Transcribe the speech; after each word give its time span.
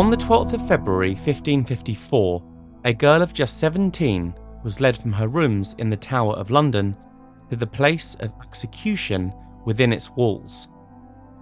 On 0.00 0.08
the 0.08 0.16
12th 0.16 0.54
of 0.54 0.66
February 0.66 1.10
1554, 1.10 2.42
a 2.86 2.94
girl 2.94 3.20
of 3.20 3.34
just 3.34 3.58
17 3.58 4.32
was 4.64 4.80
led 4.80 4.96
from 4.96 5.12
her 5.12 5.28
rooms 5.28 5.74
in 5.76 5.90
the 5.90 5.96
Tower 5.98 6.32
of 6.36 6.48
London 6.48 6.96
to 7.50 7.56
the 7.56 7.66
place 7.66 8.14
of 8.20 8.32
execution 8.40 9.30
within 9.66 9.92
its 9.92 10.10
walls. 10.12 10.68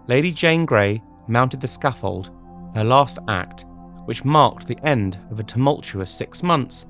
Lady 0.09 0.33
Jane 0.33 0.67
Grey 0.67 1.01
mounted 1.29 1.61
the 1.61 1.69
scaffold, 1.69 2.33
her 2.75 2.83
last 2.83 3.21
act, 3.29 3.65
which 4.07 4.25
marked 4.25 4.67
the 4.67 4.85
end 4.85 5.17
of 5.31 5.39
a 5.39 5.45
tumultuous 5.45 6.11
six 6.11 6.43
months, 6.43 6.85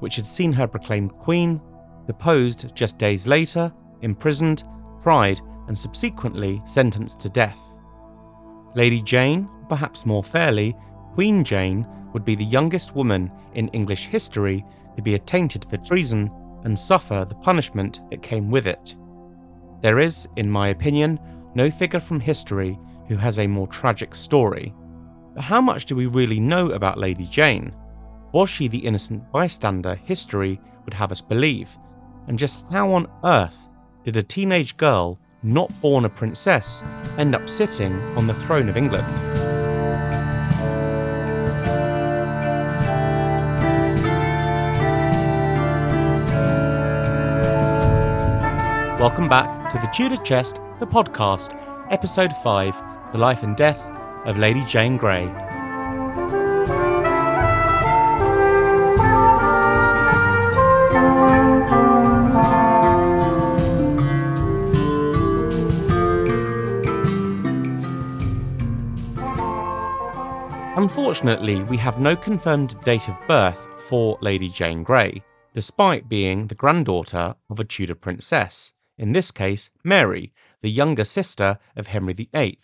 which 0.00 0.16
had 0.16 0.26
seen 0.26 0.52
her 0.52 0.66
proclaimed 0.66 1.12
Queen, 1.18 1.60
deposed 2.08 2.74
just 2.74 2.98
days 2.98 3.28
later, 3.28 3.72
imprisoned, 4.00 4.64
tried, 5.00 5.40
and 5.68 5.78
subsequently 5.78 6.60
sentenced 6.66 7.20
to 7.20 7.28
death. 7.28 7.60
Lady 8.74 9.00
Jane, 9.00 9.48
perhaps 9.68 10.04
more 10.04 10.24
fairly, 10.24 10.74
Queen 11.14 11.44
Jane, 11.44 11.86
would 12.12 12.24
be 12.24 12.34
the 12.34 12.44
youngest 12.44 12.94
woman 12.94 13.30
in 13.54 13.68
English 13.68 14.06
history 14.06 14.64
to 14.96 15.02
be 15.02 15.14
attainted 15.14 15.64
for 15.66 15.76
treason 15.78 16.30
and 16.64 16.78
suffer 16.78 17.26
the 17.28 17.34
punishment 17.36 18.00
that 18.10 18.22
came 18.22 18.50
with 18.50 18.66
it. 18.66 18.94
There 19.82 19.98
is, 19.98 20.28
in 20.36 20.50
my 20.50 20.68
opinion, 20.68 21.18
no 21.54 21.70
figure 21.70 22.00
from 22.00 22.20
history 22.20 22.78
who 23.08 23.16
has 23.16 23.38
a 23.38 23.46
more 23.46 23.66
tragic 23.66 24.14
story. 24.14 24.74
But 25.34 25.44
how 25.44 25.60
much 25.60 25.86
do 25.86 25.96
we 25.96 26.06
really 26.06 26.40
know 26.40 26.70
about 26.70 26.98
Lady 26.98 27.26
Jane? 27.26 27.74
Was 28.32 28.48
she 28.48 28.68
the 28.68 28.78
innocent 28.78 29.30
bystander 29.32 29.94
history 29.94 30.60
would 30.84 30.94
have 30.94 31.12
us 31.12 31.20
believe? 31.20 31.76
And 32.28 32.38
just 32.38 32.66
how 32.70 32.92
on 32.92 33.10
earth 33.24 33.68
did 34.04 34.16
a 34.16 34.22
teenage 34.22 34.76
girl, 34.76 35.18
not 35.42 35.72
born 35.82 36.04
a 36.04 36.08
princess, 36.08 36.82
end 37.18 37.34
up 37.34 37.48
sitting 37.48 38.00
on 38.16 38.26
the 38.26 38.34
throne 38.34 38.68
of 38.68 38.76
England? 38.76 39.51
Welcome 49.02 49.28
back 49.28 49.72
to 49.72 49.78
the 49.80 49.88
Tudor 49.88 50.22
Chest, 50.22 50.60
the 50.78 50.86
podcast, 50.86 51.58
episode 51.90 52.32
5 52.36 53.10
The 53.10 53.18
Life 53.18 53.42
and 53.42 53.56
Death 53.56 53.80
of 54.24 54.38
Lady 54.38 54.64
Jane 54.64 54.96
Grey. 54.96 55.24
Unfortunately, 70.76 71.64
we 71.64 71.76
have 71.76 71.98
no 71.98 72.14
confirmed 72.14 72.80
date 72.84 73.08
of 73.08 73.16
birth 73.26 73.66
for 73.88 74.16
Lady 74.20 74.48
Jane 74.48 74.84
Grey, 74.84 75.20
despite 75.54 76.08
being 76.08 76.46
the 76.46 76.54
granddaughter 76.54 77.34
of 77.50 77.58
a 77.58 77.64
Tudor 77.64 77.96
princess, 77.96 78.72
in 78.98 79.12
this 79.12 79.30
case, 79.30 79.70
Mary, 79.82 80.32
the 80.60 80.70
younger 80.70 81.04
sister 81.04 81.58
of 81.76 81.86
Henry 81.86 82.12
VIII, 82.12 82.58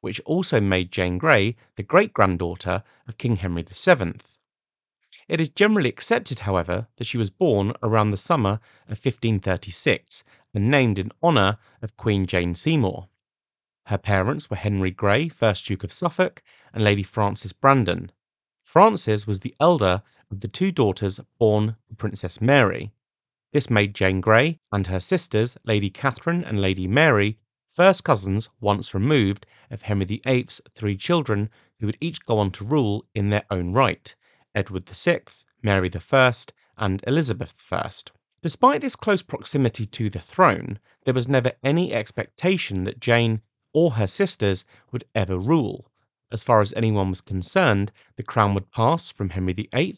which 0.00 0.20
also 0.20 0.60
made 0.60 0.90
Jane 0.90 1.18
Grey 1.18 1.56
the 1.76 1.82
great 1.82 2.12
granddaughter 2.12 2.82
of 3.06 3.18
King 3.18 3.36
Henry 3.36 3.62
VII. 3.62 4.14
It 5.28 5.40
is 5.40 5.48
generally 5.48 5.88
accepted, 5.88 6.40
however, 6.40 6.88
that 6.96 7.04
she 7.04 7.18
was 7.18 7.30
born 7.30 7.74
around 7.82 8.10
the 8.10 8.16
summer 8.16 8.60
of 8.86 8.98
1536 9.04 10.24
and 10.54 10.70
named 10.70 10.98
in 10.98 11.12
honour 11.22 11.58
of 11.82 11.96
Queen 11.96 12.26
Jane 12.26 12.54
Seymour. 12.54 13.08
Her 13.86 13.98
parents 13.98 14.48
were 14.48 14.56
Henry 14.56 14.90
Grey, 14.90 15.28
1st 15.28 15.66
Duke 15.66 15.84
of 15.84 15.92
Suffolk, 15.92 16.42
and 16.72 16.82
Lady 16.82 17.02
Frances 17.02 17.52
Brandon. 17.52 18.10
Frances 18.62 19.26
was 19.26 19.40
the 19.40 19.54
elder 19.60 20.02
of 20.30 20.40
the 20.40 20.48
two 20.48 20.72
daughters 20.72 21.20
born 21.38 21.76
to 21.88 21.94
Princess 21.94 22.40
Mary. 22.40 22.93
This 23.54 23.70
made 23.70 23.94
Jane 23.94 24.20
Grey 24.20 24.58
and 24.72 24.88
her 24.88 24.98
sisters, 24.98 25.56
Lady 25.62 25.88
Catherine 25.88 26.42
and 26.42 26.60
Lady 26.60 26.88
Mary, 26.88 27.38
first 27.72 28.02
cousins 28.02 28.48
once 28.60 28.92
removed 28.92 29.46
of 29.70 29.82
Henry 29.82 30.04
VIII's 30.06 30.60
three 30.74 30.96
children 30.96 31.48
who 31.78 31.86
would 31.86 31.96
each 32.00 32.26
go 32.26 32.38
on 32.38 32.50
to 32.50 32.64
rule 32.64 33.04
in 33.14 33.30
their 33.30 33.44
own 33.52 33.72
right 33.72 34.12
Edward 34.56 34.86
VI, 34.86 35.20
Mary 35.62 35.88
I, 35.94 36.32
and 36.78 37.04
Elizabeth 37.06 37.54
I. 37.70 37.92
Despite 38.42 38.80
this 38.80 38.96
close 38.96 39.22
proximity 39.22 39.86
to 39.86 40.10
the 40.10 40.18
throne, 40.18 40.80
there 41.04 41.14
was 41.14 41.28
never 41.28 41.52
any 41.62 41.94
expectation 41.94 42.82
that 42.82 42.98
Jane 42.98 43.40
or 43.72 43.92
her 43.92 44.08
sisters 44.08 44.64
would 44.90 45.04
ever 45.14 45.38
rule. 45.38 45.92
As 46.32 46.42
far 46.42 46.60
as 46.60 46.74
anyone 46.74 47.10
was 47.10 47.20
concerned, 47.20 47.92
the 48.16 48.24
crown 48.24 48.52
would 48.54 48.72
pass 48.72 49.12
from 49.12 49.30
Henry 49.30 49.52
VIII 49.52 49.96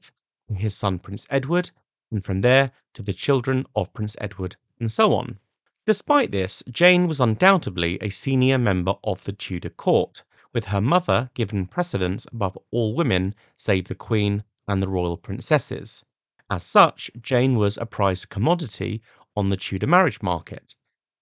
to 0.48 0.54
his 0.56 0.76
son 0.76 0.98
Prince 0.98 1.26
Edward, 1.30 1.70
and 2.10 2.24
from 2.24 2.40
there 2.40 2.70
to 2.94 3.02
the 3.02 3.12
children 3.12 3.66
of 3.74 3.92
Prince 3.92 4.16
Edward, 4.20 4.56
and 4.78 4.92
so 4.92 5.14
on. 5.14 5.38
Despite 5.86 6.30
this, 6.30 6.62
Jane 6.70 7.08
was 7.08 7.20
undoubtedly 7.20 7.98
a 8.00 8.10
senior 8.10 8.58
member 8.58 8.94
of 9.02 9.24
the 9.24 9.32
Tudor 9.32 9.70
court, 9.70 10.22
with 10.52 10.66
her 10.66 10.80
mother 10.80 11.30
given 11.34 11.66
precedence 11.66 12.26
above 12.32 12.56
all 12.70 12.94
women 12.94 13.34
save 13.56 13.86
the 13.86 13.94
Queen 13.94 14.44
and 14.68 14.82
the 14.82 14.88
royal 14.88 15.16
princesses. 15.16 16.04
As 16.48 16.62
such, 16.62 17.10
Jane 17.20 17.56
was 17.56 17.76
a 17.76 17.86
prized 17.86 18.28
commodity 18.28 19.02
on 19.36 19.48
the 19.48 19.56
Tudor 19.56 19.86
marriage 19.86 20.22
market, 20.22 20.74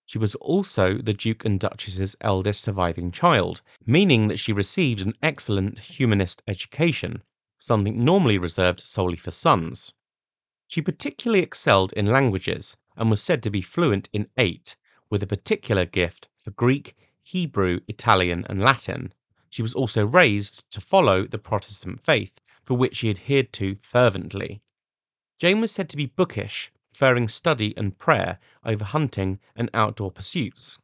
she 0.06 0.18
was 0.18 0.34
also 0.34 0.98
the 0.98 1.14
Duke 1.14 1.46
and 1.46 1.58
Duchess's 1.58 2.14
eldest 2.20 2.60
surviving 2.60 3.10
child, 3.10 3.62
meaning 3.86 4.28
that 4.28 4.38
she 4.38 4.52
received 4.52 5.00
an 5.00 5.14
excellent 5.22 5.78
humanist 5.78 6.42
education, 6.46 7.22
something 7.56 8.04
normally 8.04 8.36
reserved 8.36 8.80
solely 8.80 9.16
for 9.16 9.30
sons. 9.30 9.94
She 10.74 10.82
particularly 10.82 11.40
excelled 11.40 11.92
in 11.92 12.06
languages 12.06 12.76
and 12.96 13.08
was 13.08 13.22
said 13.22 13.44
to 13.44 13.50
be 13.50 13.62
fluent 13.62 14.08
in 14.12 14.28
eight, 14.36 14.74
with 15.08 15.22
a 15.22 15.26
particular 15.28 15.84
gift 15.84 16.26
for 16.42 16.50
Greek, 16.50 16.96
Hebrew, 17.22 17.78
Italian, 17.86 18.44
and 18.48 18.60
Latin. 18.60 19.14
She 19.48 19.62
was 19.62 19.72
also 19.72 20.04
raised 20.04 20.68
to 20.72 20.80
follow 20.80 21.28
the 21.28 21.38
Protestant 21.38 22.04
faith, 22.04 22.40
for 22.64 22.76
which 22.76 22.96
she 22.96 23.08
adhered 23.08 23.52
to 23.52 23.76
fervently. 23.82 24.62
Jane 25.38 25.60
was 25.60 25.70
said 25.70 25.88
to 25.90 25.96
be 25.96 26.06
bookish 26.06 26.72
preferring 26.90 27.28
study 27.28 27.72
and 27.76 27.96
prayer 27.96 28.40
over 28.64 28.84
hunting 28.84 29.38
and 29.54 29.70
outdoor 29.74 30.10
pursuits. 30.10 30.82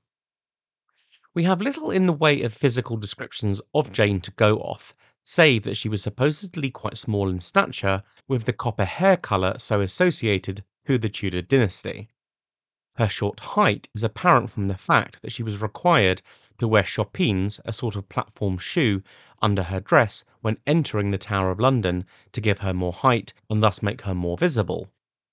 We 1.34 1.42
have 1.42 1.60
little 1.60 1.90
in 1.90 2.06
the 2.06 2.12
way 2.12 2.42
of 2.42 2.54
physical 2.54 2.96
descriptions 2.96 3.60
of 3.74 3.90
Jane 3.92 4.20
to 4.20 4.30
go 4.30 4.58
off, 4.58 4.94
save 5.22 5.64
that 5.64 5.76
she 5.76 5.88
was 5.88 6.03
supposedly 6.03 6.70
quite 6.70 6.97
small 6.97 7.28
in 7.28 7.41
stature, 7.41 8.03
with 8.26 8.44
the 8.44 8.53
copper 8.53 8.84
hair 8.84 9.16
colour 9.16 9.58
so 9.58 9.81
associated 9.81 10.64
to 10.86 10.98
the 10.98 11.08
Tudor 11.08 11.42
dynasty. 11.42 12.08
Her 12.97 13.08
short 13.08 13.41
height 13.41 13.88
is 13.94 14.03
apparent 14.03 14.50
from 14.50 14.69
the 14.69 14.76
fact 14.76 15.22
that 15.22 15.32
she 15.32 15.42
was 15.42 15.62
required 15.62 16.22
to 16.58 16.69
wear 16.69 16.82
chopines, 16.82 17.60
a 17.64 17.72
sort 17.72 17.97
of 17.97 18.08
platform 18.08 18.58
shoe, 18.58 19.03
under 19.41 19.62
her 19.62 19.81
dress 19.81 20.25
when 20.41 20.58
entering 20.66 21.10
the 21.10 21.19
Tower 21.19 21.50
of 21.50 21.60
London 21.60 22.04
to 22.32 22.41
give 22.41 22.58
her 22.58 22.75
more 22.75 22.92
height 22.92 23.32
and 23.48 23.62
thus 23.62 23.82
make 23.82 24.02
her 24.02 24.14
more 24.14 24.37
visible. 24.37 24.91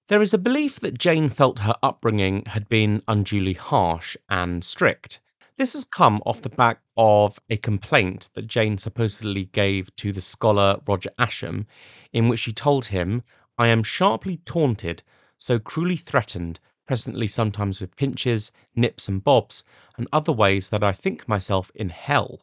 There 0.07 0.21
is 0.21 0.33
a 0.33 0.37
belief 0.37 0.79
that 0.79 0.97
Jane 0.97 1.29
felt 1.29 1.59
her 1.59 1.75
upbringing 1.83 2.45
had 2.45 2.69
been 2.69 3.03
unduly 3.09 3.53
harsh 3.53 4.15
and 4.29 4.63
strict. 4.63 5.19
This 5.59 5.73
has 5.73 5.85
come 5.85 6.21
off 6.23 6.43
the 6.43 6.49
back 6.49 6.83
of 6.95 7.39
a 7.49 7.57
complaint 7.57 8.29
that 8.35 8.45
Jane 8.45 8.77
supposedly 8.77 9.45
gave 9.45 9.89
to 9.95 10.11
the 10.11 10.21
scholar 10.21 10.79
Roger 10.87 11.09
Ascham, 11.17 11.65
in 12.13 12.27
which 12.27 12.41
she 12.41 12.53
told 12.53 12.85
him, 12.85 13.23
I 13.57 13.69
am 13.69 13.81
sharply 13.81 14.37
taunted, 14.45 15.01
so 15.35 15.57
cruelly 15.57 15.97
threatened, 15.97 16.59
presently 16.85 17.27
sometimes 17.27 17.81
with 17.81 17.95
pinches, 17.95 18.51
nips, 18.75 19.07
and 19.07 19.23
bobs, 19.23 19.63
and 19.97 20.07
other 20.13 20.31
ways 20.31 20.69
that 20.69 20.83
I 20.83 20.91
think 20.91 21.27
myself 21.27 21.71
in 21.73 21.89
hell. 21.89 22.39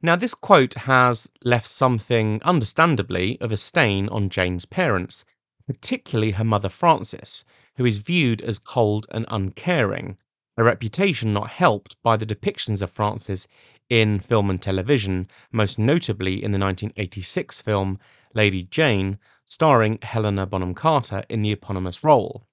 Now, 0.00 0.16
this 0.16 0.32
quote 0.32 0.72
has 0.72 1.28
left 1.44 1.66
something, 1.66 2.42
understandably, 2.42 3.38
of 3.42 3.52
a 3.52 3.58
stain 3.58 4.08
on 4.08 4.30
Jane's 4.30 4.64
parents, 4.64 5.26
particularly 5.66 6.30
her 6.30 6.44
mother 6.44 6.70
Frances, 6.70 7.44
who 7.76 7.84
is 7.84 7.98
viewed 7.98 8.40
as 8.40 8.58
cold 8.58 9.04
and 9.10 9.26
uncaring, 9.28 10.16
a 10.58 10.64
reputation 10.64 11.32
not 11.32 11.48
helped 11.48 11.94
by 12.02 12.16
the 12.16 12.26
depictions 12.26 12.82
of 12.82 12.90
Frances 12.90 13.46
in 13.88 14.18
film 14.18 14.50
and 14.50 14.60
television, 14.60 15.30
most 15.52 15.78
notably 15.78 16.34
in 16.34 16.50
the 16.50 16.58
1986 16.58 17.62
film 17.62 17.96
Lady 18.34 18.64
Jane, 18.64 19.20
starring 19.46 20.00
Helena 20.02 20.44
Bonham 20.46 20.74
Carter 20.74 21.22
in 21.28 21.42
the 21.42 21.52
eponymous 21.52 22.02
role. 22.02 22.44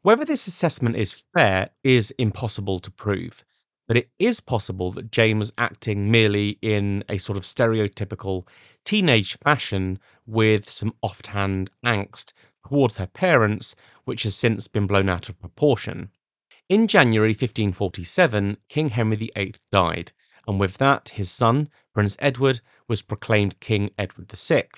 Whether 0.00 0.24
this 0.24 0.46
assessment 0.46 0.96
is 0.96 1.22
fair 1.34 1.68
is 1.84 2.12
impossible 2.12 2.80
to 2.80 2.90
prove, 2.90 3.44
but 3.86 3.98
it 3.98 4.10
is 4.18 4.40
possible 4.40 4.90
that 4.92 5.12
Jane 5.12 5.38
was 5.38 5.52
acting 5.58 6.10
merely 6.10 6.58
in 6.62 7.04
a 7.10 7.18
sort 7.18 7.36
of 7.36 7.44
stereotypical 7.44 8.48
teenage 8.86 9.36
fashion 9.36 9.98
with 10.24 10.70
some 10.70 10.94
offhand 11.02 11.70
angst 11.84 12.32
towards 12.66 12.96
her 12.96 13.06
parents, 13.06 13.76
which 14.04 14.22
has 14.22 14.34
since 14.34 14.66
been 14.66 14.86
blown 14.86 15.10
out 15.10 15.28
of 15.28 15.38
proportion. 15.38 16.10
In 16.68 16.86
January 16.86 17.30
1547, 17.30 18.56
King 18.68 18.90
Henry 18.90 19.16
VIII 19.16 19.54
died, 19.72 20.12
and 20.46 20.60
with 20.60 20.76
that 20.76 21.08
his 21.08 21.28
son, 21.28 21.68
Prince 21.92 22.16
Edward, 22.20 22.60
was 22.86 23.02
proclaimed 23.02 23.58
King 23.58 23.90
Edward 23.98 24.30
VI. 24.30 24.68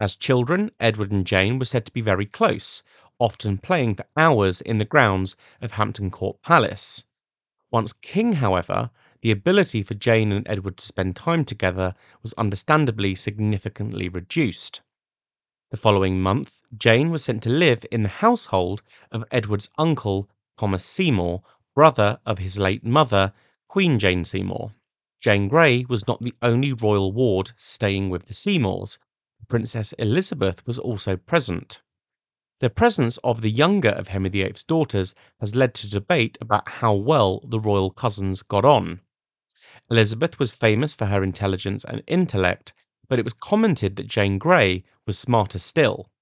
As 0.00 0.16
children, 0.16 0.72
Edward 0.80 1.12
and 1.12 1.24
Jane 1.24 1.60
were 1.60 1.66
said 1.66 1.86
to 1.86 1.92
be 1.92 2.00
very 2.00 2.26
close, 2.26 2.82
often 3.20 3.58
playing 3.58 3.94
for 3.94 4.06
hours 4.16 4.60
in 4.60 4.78
the 4.78 4.84
grounds 4.84 5.36
of 5.60 5.70
Hampton 5.70 6.10
Court 6.10 6.42
Palace. 6.42 7.04
Once 7.70 7.92
king, 7.92 8.32
however, 8.32 8.90
the 9.20 9.30
ability 9.30 9.84
for 9.84 9.94
Jane 9.94 10.32
and 10.32 10.48
Edward 10.48 10.78
to 10.78 10.84
spend 10.84 11.14
time 11.14 11.44
together 11.44 11.94
was 12.24 12.32
understandably 12.32 13.14
significantly 13.14 14.08
reduced. 14.08 14.82
The 15.70 15.76
following 15.76 16.20
month, 16.20 16.58
Jane 16.76 17.10
was 17.10 17.24
sent 17.24 17.44
to 17.44 17.50
live 17.50 17.86
in 17.92 18.02
the 18.02 18.08
household 18.08 18.82
of 19.12 19.24
Edward's 19.30 19.68
uncle, 19.78 20.28
Seymour, 20.78 21.42
brother 21.74 22.20
of 22.24 22.38
his 22.38 22.60
late 22.60 22.84
mother, 22.84 23.32
Queen 23.66 23.98
Jane 23.98 24.22
Seymour. 24.24 24.72
Jane 25.20 25.48
Grey 25.48 25.84
was 25.88 26.06
not 26.06 26.20
the 26.20 26.32
only 26.42 26.72
royal 26.72 27.10
ward 27.10 27.50
staying 27.56 28.08
with 28.08 28.26
the 28.26 28.34
Seymours. 28.34 29.00
Princess 29.48 29.92
Elizabeth 29.94 30.64
was 30.64 30.78
also 30.78 31.16
present. 31.16 31.82
The 32.60 32.70
presence 32.70 33.16
of 33.24 33.40
the 33.40 33.50
younger 33.50 33.88
of 33.88 34.06
Henry 34.06 34.28
VIII's 34.28 34.62
daughters 34.62 35.12
has 35.40 35.56
led 35.56 35.74
to 35.74 35.90
debate 35.90 36.38
about 36.40 36.68
how 36.68 36.94
well 36.94 37.40
the 37.40 37.58
royal 37.58 37.90
cousins 37.90 38.40
got 38.42 38.64
on. 38.64 39.00
Elizabeth 39.90 40.38
was 40.38 40.52
famous 40.52 40.94
for 40.94 41.06
her 41.06 41.24
intelligence 41.24 41.84
and 41.84 42.04
intellect, 42.06 42.72
but 43.08 43.18
it 43.18 43.24
was 43.24 43.34
commented 43.34 43.96
that 43.96 44.06
Jane 44.06 44.38
Grey 44.38 44.84
was 45.04 45.18
smarter 45.18 45.58
still. 45.58 46.12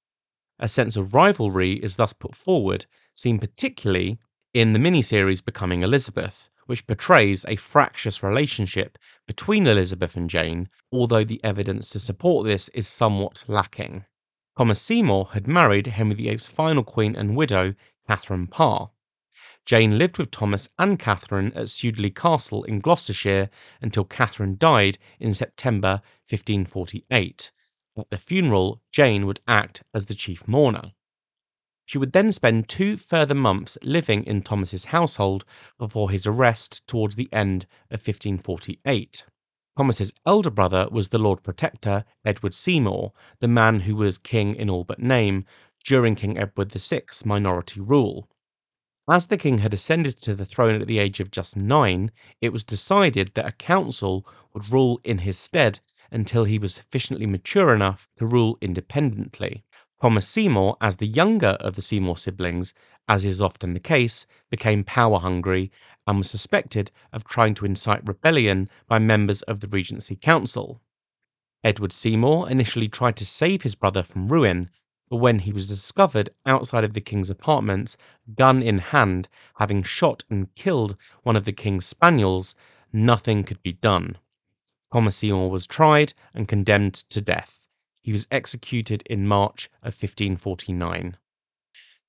A 0.58 0.70
sense 0.70 0.96
of 0.96 1.12
rivalry 1.12 1.72
is 1.72 1.96
thus 1.96 2.14
put 2.14 2.34
forward, 2.34 2.86
seen 3.14 3.38
particularly 3.38 4.18
in 4.54 4.72
the 4.72 4.78
miniseries 4.78 5.44
Becoming 5.44 5.82
Elizabeth, 5.82 6.48
which 6.66 6.86
portrays 6.86 7.44
a 7.46 7.56
fractious 7.56 8.22
relationship 8.22 8.96
between 9.26 9.66
Elizabeth 9.66 10.16
and 10.16 10.30
Jane, 10.30 10.68
although 10.90 11.24
the 11.24 11.42
evidence 11.44 11.90
to 11.90 12.00
support 12.00 12.46
this 12.46 12.68
is 12.70 12.88
somewhat 12.88 13.44
lacking. 13.48 14.04
Thomas 14.56 14.80
Seymour 14.80 15.30
had 15.32 15.46
married 15.46 15.88
Henry 15.88 16.14
VIII's 16.14 16.48
final 16.48 16.84
queen 16.84 17.16
and 17.16 17.36
widow, 17.36 17.74
Catherine 18.06 18.46
Parr. 18.46 18.90
Jane 19.64 19.98
lived 19.98 20.18
with 20.18 20.30
Thomas 20.30 20.68
and 20.78 20.98
Catherine 20.98 21.52
at 21.54 21.68
Sudeley 21.68 22.10
Castle 22.10 22.64
in 22.64 22.80
Gloucestershire 22.80 23.50
until 23.80 24.04
Catherine 24.04 24.56
died 24.56 24.98
in 25.20 25.34
September 25.34 26.00
1548. 26.28 27.52
At 27.98 28.10
the 28.10 28.18
funeral, 28.18 28.80
Jane 28.90 29.26
would 29.26 29.40
act 29.46 29.82
as 29.92 30.06
the 30.06 30.14
chief 30.14 30.48
mourner. 30.48 30.92
She 31.92 31.98
would 31.98 32.14
then 32.14 32.32
spend 32.32 32.70
two 32.70 32.96
further 32.96 33.34
months 33.34 33.76
living 33.82 34.24
in 34.24 34.40
Thomas's 34.40 34.86
household 34.86 35.44
before 35.76 36.10
his 36.10 36.26
arrest 36.26 36.86
towards 36.86 37.16
the 37.16 37.28
end 37.30 37.64
of 37.90 38.00
1548. 38.00 39.26
Thomas's 39.76 40.14
elder 40.24 40.48
brother 40.48 40.88
was 40.90 41.10
the 41.10 41.18
Lord 41.18 41.42
Protector 41.42 42.06
Edward 42.24 42.54
Seymour, 42.54 43.12
the 43.40 43.46
man 43.48 43.80
who 43.80 43.94
was 43.94 44.16
king 44.16 44.54
in 44.56 44.70
all 44.70 44.84
but 44.84 45.00
name 45.00 45.44
during 45.84 46.14
King 46.14 46.38
Edward 46.38 46.72
VI's 46.72 47.26
minority 47.26 47.78
rule. 47.80 48.26
As 49.06 49.26
the 49.26 49.36
king 49.36 49.58
had 49.58 49.74
ascended 49.74 50.16
to 50.22 50.34
the 50.34 50.46
throne 50.46 50.80
at 50.80 50.86
the 50.86 50.98
age 50.98 51.20
of 51.20 51.30
just 51.30 51.58
nine, 51.58 52.10
it 52.40 52.54
was 52.54 52.64
decided 52.64 53.34
that 53.34 53.44
a 53.44 53.52
council 53.52 54.26
would 54.54 54.72
rule 54.72 54.98
in 55.04 55.18
his 55.18 55.38
stead 55.38 55.80
until 56.10 56.44
he 56.44 56.58
was 56.58 56.72
sufficiently 56.74 57.26
mature 57.26 57.74
enough 57.74 58.08
to 58.16 58.24
rule 58.24 58.56
independently. 58.62 59.62
Thomas 60.02 60.26
Seymour, 60.26 60.76
as 60.80 60.96
the 60.96 61.06
younger 61.06 61.56
of 61.60 61.76
the 61.76 61.80
Seymour 61.80 62.16
siblings, 62.16 62.74
as 63.06 63.24
is 63.24 63.40
often 63.40 63.72
the 63.72 63.78
case, 63.78 64.26
became 64.50 64.82
power 64.82 65.20
hungry 65.20 65.70
and 66.08 66.18
was 66.18 66.28
suspected 66.28 66.90
of 67.12 67.22
trying 67.22 67.54
to 67.54 67.64
incite 67.64 68.04
rebellion 68.08 68.68
by 68.88 68.98
members 68.98 69.42
of 69.42 69.60
the 69.60 69.68
Regency 69.68 70.16
Council. 70.16 70.82
Edward 71.62 71.92
Seymour 71.92 72.50
initially 72.50 72.88
tried 72.88 73.14
to 73.14 73.24
save 73.24 73.62
his 73.62 73.76
brother 73.76 74.02
from 74.02 74.26
ruin, 74.26 74.70
but 75.08 75.18
when 75.18 75.38
he 75.38 75.52
was 75.52 75.68
discovered 75.68 76.30
outside 76.46 76.82
of 76.82 76.94
the 76.94 77.00
king's 77.00 77.30
apartments, 77.30 77.96
gun 78.34 78.60
in 78.60 78.80
hand, 78.80 79.28
having 79.54 79.84
shot 79.84 80.24
and 80.28 80.52
killed 80.56 80.96
one 81.22 81.36
of 81.36 81.44
the 81.44 81.52
king's 81.52 81.86
spaniels, 81.86 82.56
nothing 82.92 83.44
could 83.44 83.62
be 83.62 83.74
done. 83.74 84.18
Thomas 84.92 85.18
Seymour 85.18 85.48
was 85.48 85.64
tried 85.68 86.12
and 86.34 86.48
condemned 86.48 86.94
to 86.94 87.20
death. 87.20 87.60
He 88.02 88.10
was 88.10 88.26
executed 88.32 89.04
in 89.06 89.28
March 89.28 89.70
of 89.80 89.94
1549. 89.94 91.16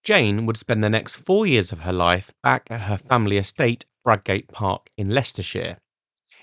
Jane 0.01 0.45
would 0.47 0.57
spend 0.57 0.83
the 0.83 0.89
next 0.89 1.17
four 1.17 1.45
years 1.45 1.71
of 1.71 1.81
her 1.81 1.93
life 1.93 2.33
back 2.41 2.65
at 2.71 2.81
her 2.81 2.97
family 2.97 3.37
estate, 3.37 3.85
Bradgate 4.03 4.47
Park 4.47 4.89
in 4.97 5.11
Leicestershire. 5.11 5.79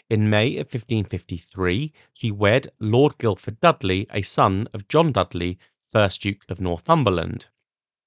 In 0.08 0.31
May 0.31 0.52
of 0.52 0.67
1553, 0.67 1.93
she 2.14 2.31
wed 2.31 2.69
Lord 2.79 3.19
Guildford 3.19 3.61
Dudley, 3.61 4.06
a 4.12 4.23
son 4.23 4.69
of 4.73 4.87
John 4.87 5.11
Dudley, 5.11 5.58
1st 5.93 6.20
Duke 6.20 6.44
of 6.49 6.61
Northumberland. 6.61 7.49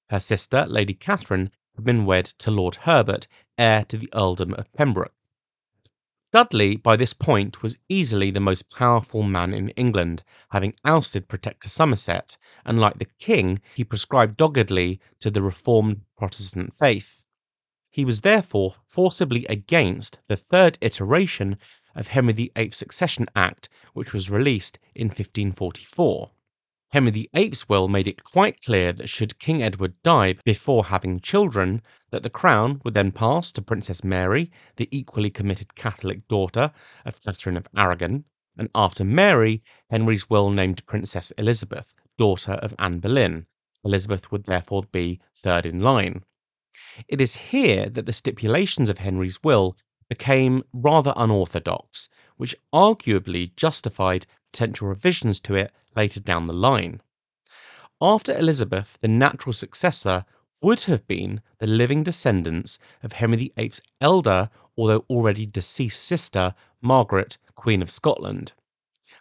Her 0.08 0.20
sister, 0.20 0.64
Lady 0.66 0.94
Catherine, 0.94 1.52
had 1.76 1.84
been 1.84 2.06
wed 2.06 2.24
to 2.38 2.50
Lord 2.50 2.76
Herbert, 2.76 3.28
heir 3.58 3.84
to 3.84 3.98
the 3.98 4.08
earldom 4.14 4.54
of 4.54 4.72
Pembroke. 4.72 5.14
Dudley, 6.34 6.74
by 6.74 6.96
this 6.96 7.12
point, 7.12 7.62
was 7.62 7.78
easily 7.88 8.32
the 8.32 8.40
most 8.40 8.68
powerful 8.68 9.22
man 9.22 9.54
in 9.54 9.68
England, 9.76 10.24
having 10.50 10.74
ousted 10.84 11.28
Protector 11.28 11.68
Somerset, 11.68 12.36
and 12.64 12.80
like 12.80 12.98
the 12.98 13.06
king, 13.20 13.60
he 13.76 13.84
prescribed 13.84 14.36
doggedly 14.36 14.98
to 15.20 15.30
the 15.30 15.40
reformed 15.40 16.00
Protestant 16.18 16.76
faith. 16.76 17.22
He 17.88 18.04
was 18.04 18.22
therefore 18.22 18.74
forcibly 18.84 19.46
against 19.46 20.18
the 20.26 20.36
third 20.36 20.76
iteration 20.80 21.56
of 21.94 22.08
Henry 22.08 22.32
VIII's 22.32 22.76
Succession 22.76 23.28
Act, 23.36 23.68
which 23.92 24.12
was 24.12 24.28
released 24.28 24.80
in 24.92 25.06
1544. 25.06 26.32
Henry 26.94 27.28
VIII's 27.34 27.68
will 27.68 27.88
made 27.88 28.06
it 28.06 28.22
quite 28.22 28.62
clear 28.62 28.92
that 28.92 29.08
should 29.08 29.40
King 29.40 29.60
Edward 29.60 30.00
die 30.04 30.34
before 30.44 30.84
having 30.84 31.18
children, 31.18 31.82
that 32.10 32.22
the 32.22 32.30
crown 32.30 32.80
would 32.84 32.94
then 32.94 33.10
pass 33.10 33.50
to 33.50 33.60
Princess 33.60 34.04
Mary, 34.04 34.48
the 34.76 34.88
equally 34.92 35.28
committed 35.28 35.74
Catholic 35.74 36.28
daughter 36.28 36.70
of 37.04 37.20
Catherine 37.20 37.56
of 37.56 37.66
Aragon, 37.76 38.26
and 38.56 38.68
after 38.76 39.02
Mary, 39.02 39.60
Henry's 39.90 40.30
will 40.30 40.50
named 40.50 40.86
Princess 40.86 41.32
Elizabeth, 41.32 41.96
daughter 42.16 42.52
of 42.52 42.76
Anne 42.78 43.00
Boleyn. 43.00 43.48
Elizabeth 43.84 44.30
would 44.30 44.44
therefore 44.44 44.84
be 44.92 45.18
third 45.34 45.66
in 45.66 45.80
line. 45.80 46.22
It 47.08 47.20
is 47.20 47.34
here 47.34 47.88
that 47.88 48.06
the 48.06 48.12
stipulations 48.12 48.88
of 48.88 48.98
Henry's 48.98 49.42
will 49.42 49.76
became 50.08 50.62
rather 50.72 51.12
unorthodox, 51.16 52.08
which 52.36 52.54
arguably 52.72 53.50
justified 53.56 54.26
potential 54.52 54.86
revisions 54.86 55.40
to 55.40 55.56
it 55.56 55.72
later 55.96 56.20
down 56.20 56.46
the 56.46 56.52
line. 56.52 57.00
After 58.00 58.36
Elizabeth, 58.36 58.98
the 59.00 59.08
natural 59.08 59.52
successor 59.52 60.24
would 60.60 60.80
have 60.84 61.06
been 61.06 61.40
the 61.58 61.66
living 61.66 62.02
descendants 62.02 62.78
of 63.02 63.12
Henry 63.12 63.52
VIII's 63.56 63.80
elder, 64.00 64.50
although 64.76 65.04
already 65.08 65.46
deceased 65.46 66.02
sister, 66.02 66.54
Margaret, 66.80 67.38
Queen 67.54 67.82
of 67.82 67.90
Scotland. 67.90 68.52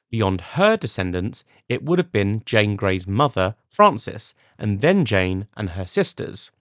Beyond 0.10 0.42
her 0.42 0.78
descendants, 0.78 1.44
it 1.68 1.84
would 1.84 2.00
have 2.00 2.12
been 2.12 2.44
Jane 2.46 2.76
Grey's 2.76 3.08
mother, 3.08 3.56
Frances, 3.68 4.34
and 4.58 4.82
then 4.82 5.06
Jane 5.06 5.48
and 5.56 5.72
her 5.72 5.86
sisters. 5.86 6.52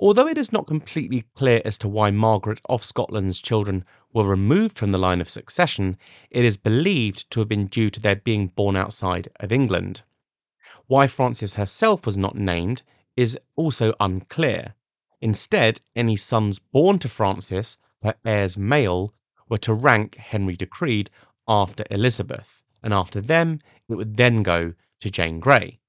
Although 0.00 0.28
it 0.28 0.38
is 0.38 0.52
not 0.52 0.68
completely 0.68 1.24
clear 1.34 1.60
as 1.64 1.76
to 1.78 1.88
why 1.88 2.12
Margaret 2.12 2.60
of 2.66 2.84
Scotland's 2.84 3.40
children 3.40 3.84
were 4.12 4.22
removed 4.28 4.78
from 4.78 4.92
the 4.92 4.98
line 4.98 5.20
of 5.20 5.28
succession, 5.28 5.98
it 6.30 6.44
is 6.44 6.56
believed 6.56 7.28
to 7.32 7.40
have 7.40 7.48
been 7.48 7.66
due 7.66 7.90
to 7.90 7.98
their 7.98 8.14
being 8.14 8.46
born 8.46 8.76
outside 8.76 9.26
of 9.40 9.50
England. 9.50 10.02
Why 10.86 11.08
Frances 11.08 11.54
herself 11.54 12.06
was 12.06 12.16
not 12.16 12.36
named 12.36 12.82
is 13.16 13.36
also 13.56 13.92
unclear. 13.98 14.76
Instead, 15.20 15.80
any 15.96 16.14
sons 16.14 16.60
born 16.60 17.00
to 17.00 17.08
Frances, 17.08 17.76
her 18.04 18.14
heirs 18.24 18.56
male, 18.56 19.12
were 19.48 19.58
to 19.58 19.74
rank, 19.74 20.14
Henry 20.14 20.54
decreed, 20.54 21.10
after 21.48 21.82
Elizabeth, 21.90 22.62
and 22.84 22.94
after 22.94 23.20
them 23.20 23.60
it 23.88 23.96
would 23.96 24.16
then 24.16 24.44
go 24.44 24.74
to 25.00 25.10
Jane 25.10 25.40
Grey. 25.40 25.80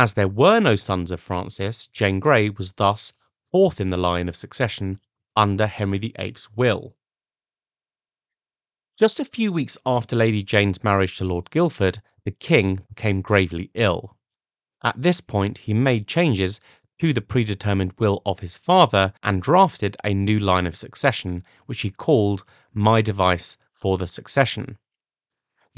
As 0.00 0.14
there 0.14 0.28
were 0.28 0.60
no 0.60 0.76
sons 0.76 1.10
of 1.10 1.20
Frances, 1.20 1.88
Jane 1.88 2.20
Grey 2.20 2.50
was 2.50 2.74
thus 2.74 3.14
fourth 3.50 3.80
in 3.80 3.90
the 3.90 3.96
line 3.96 4.28
of 4.28 4.36
succession 4.36 5.00
under 5.34 5.66
Henry 5.66 5.98
VIII's 5.98 6.48
will. 6.54 6.94
Just 8.96 9.18
a 9.18 9.24
few 9.24 9.50
weeks 9.50 9.76
after 9.84 10.14
Lady 10.14 10.44
Jane's 10.44 10.84
marriage 10.84 11.16
to 11.16 11.24
Lord 11.24 11.50
Guildford, 11.50 12.00
the 12.24 12.30
king 12.30 12.86
became 12.88 13.22
gravely 13.22 13.72
ill. 13.74 14.16
At 14.84 15.02
this 15.02 15.20
point, 15.20 15.58
he 15.58 15.74
made 15.74 16.06
changes 16.06 16.60
to 17.00 17.12
the 17.12 17.20
predetermined 17.20 17.94
will 17.98 18.22
of 18.24 18.38
his 18.38 18.56
father 18.56 19.12
and 19.24 19.42
drafted 19.42 19.96
a 20.04 20.14
new 20.14 20.38
line 20.38 20.68
of 20.68 20.76
succession, 20.76 21.44
which 21.66 21.80
he 21.80 21.90
called 21.90 22.44
My 22.72 23.02
Device 23.02 23.56
for 23.72 23.98
the 23.98 24.06
Succession. 24.06 24.78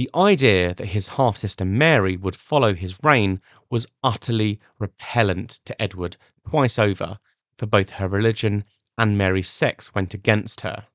The 0.01 0.09
idea 0.15 0.73
that 0.77 0.87
his 0.87 1.09
half 1.09 1.37
sister 1.37 1.63
Mary 1.63 2.17
would 2.17 2.35
follow 2.35 2.73
his 2.73 2.97
reign 3.03 3.39
was 3.69 3.87
utterly 4.03 4.59
repellent 4.79 5.51
to 5.67 5.83
Edward 5.83 6.17
twice 6.49 6.79
over, 6.79 7.19
for 7.59 7.67
both 7.67 7.91
her 7.91 8.09
religion 8.09 8.65
and 8.97 9.19
Mary's 9.19 9.51
sex 9.51 9.95
went 9.95 10.15
against 10.15 10.63
her. 10.63 10.87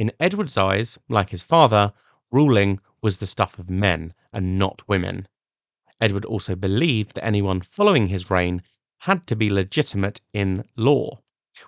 In 0.00 0.10
Edward's 0.18 0.58
eyes, 0.58 0.98
like 1.08 1.30
his 1.30 1.44
father, 1.44 1.92
ruling 2.32 2.80
was 3.00 3.18
the 3.18 3.28
stuff 3.28 3.56
of 3.60 3.70
men 3.70 4.14
and 4.32 4.58
not 4.58 4.82
women. 4.88 5.28
Edward 6.00 6.24
also 6.24 6.56
believed 6.56 7.14
that 7.14 7.24
anyone 7.24 7.60
following 7.60 8.08
his 8.08 8.30
reign 8.30 8.64
had 8.98 9.28
to 9.28 9.36
be 9.36 9.48
legitimate 9.48 10.20
in 10.32 10.68
law, 10.74 11.20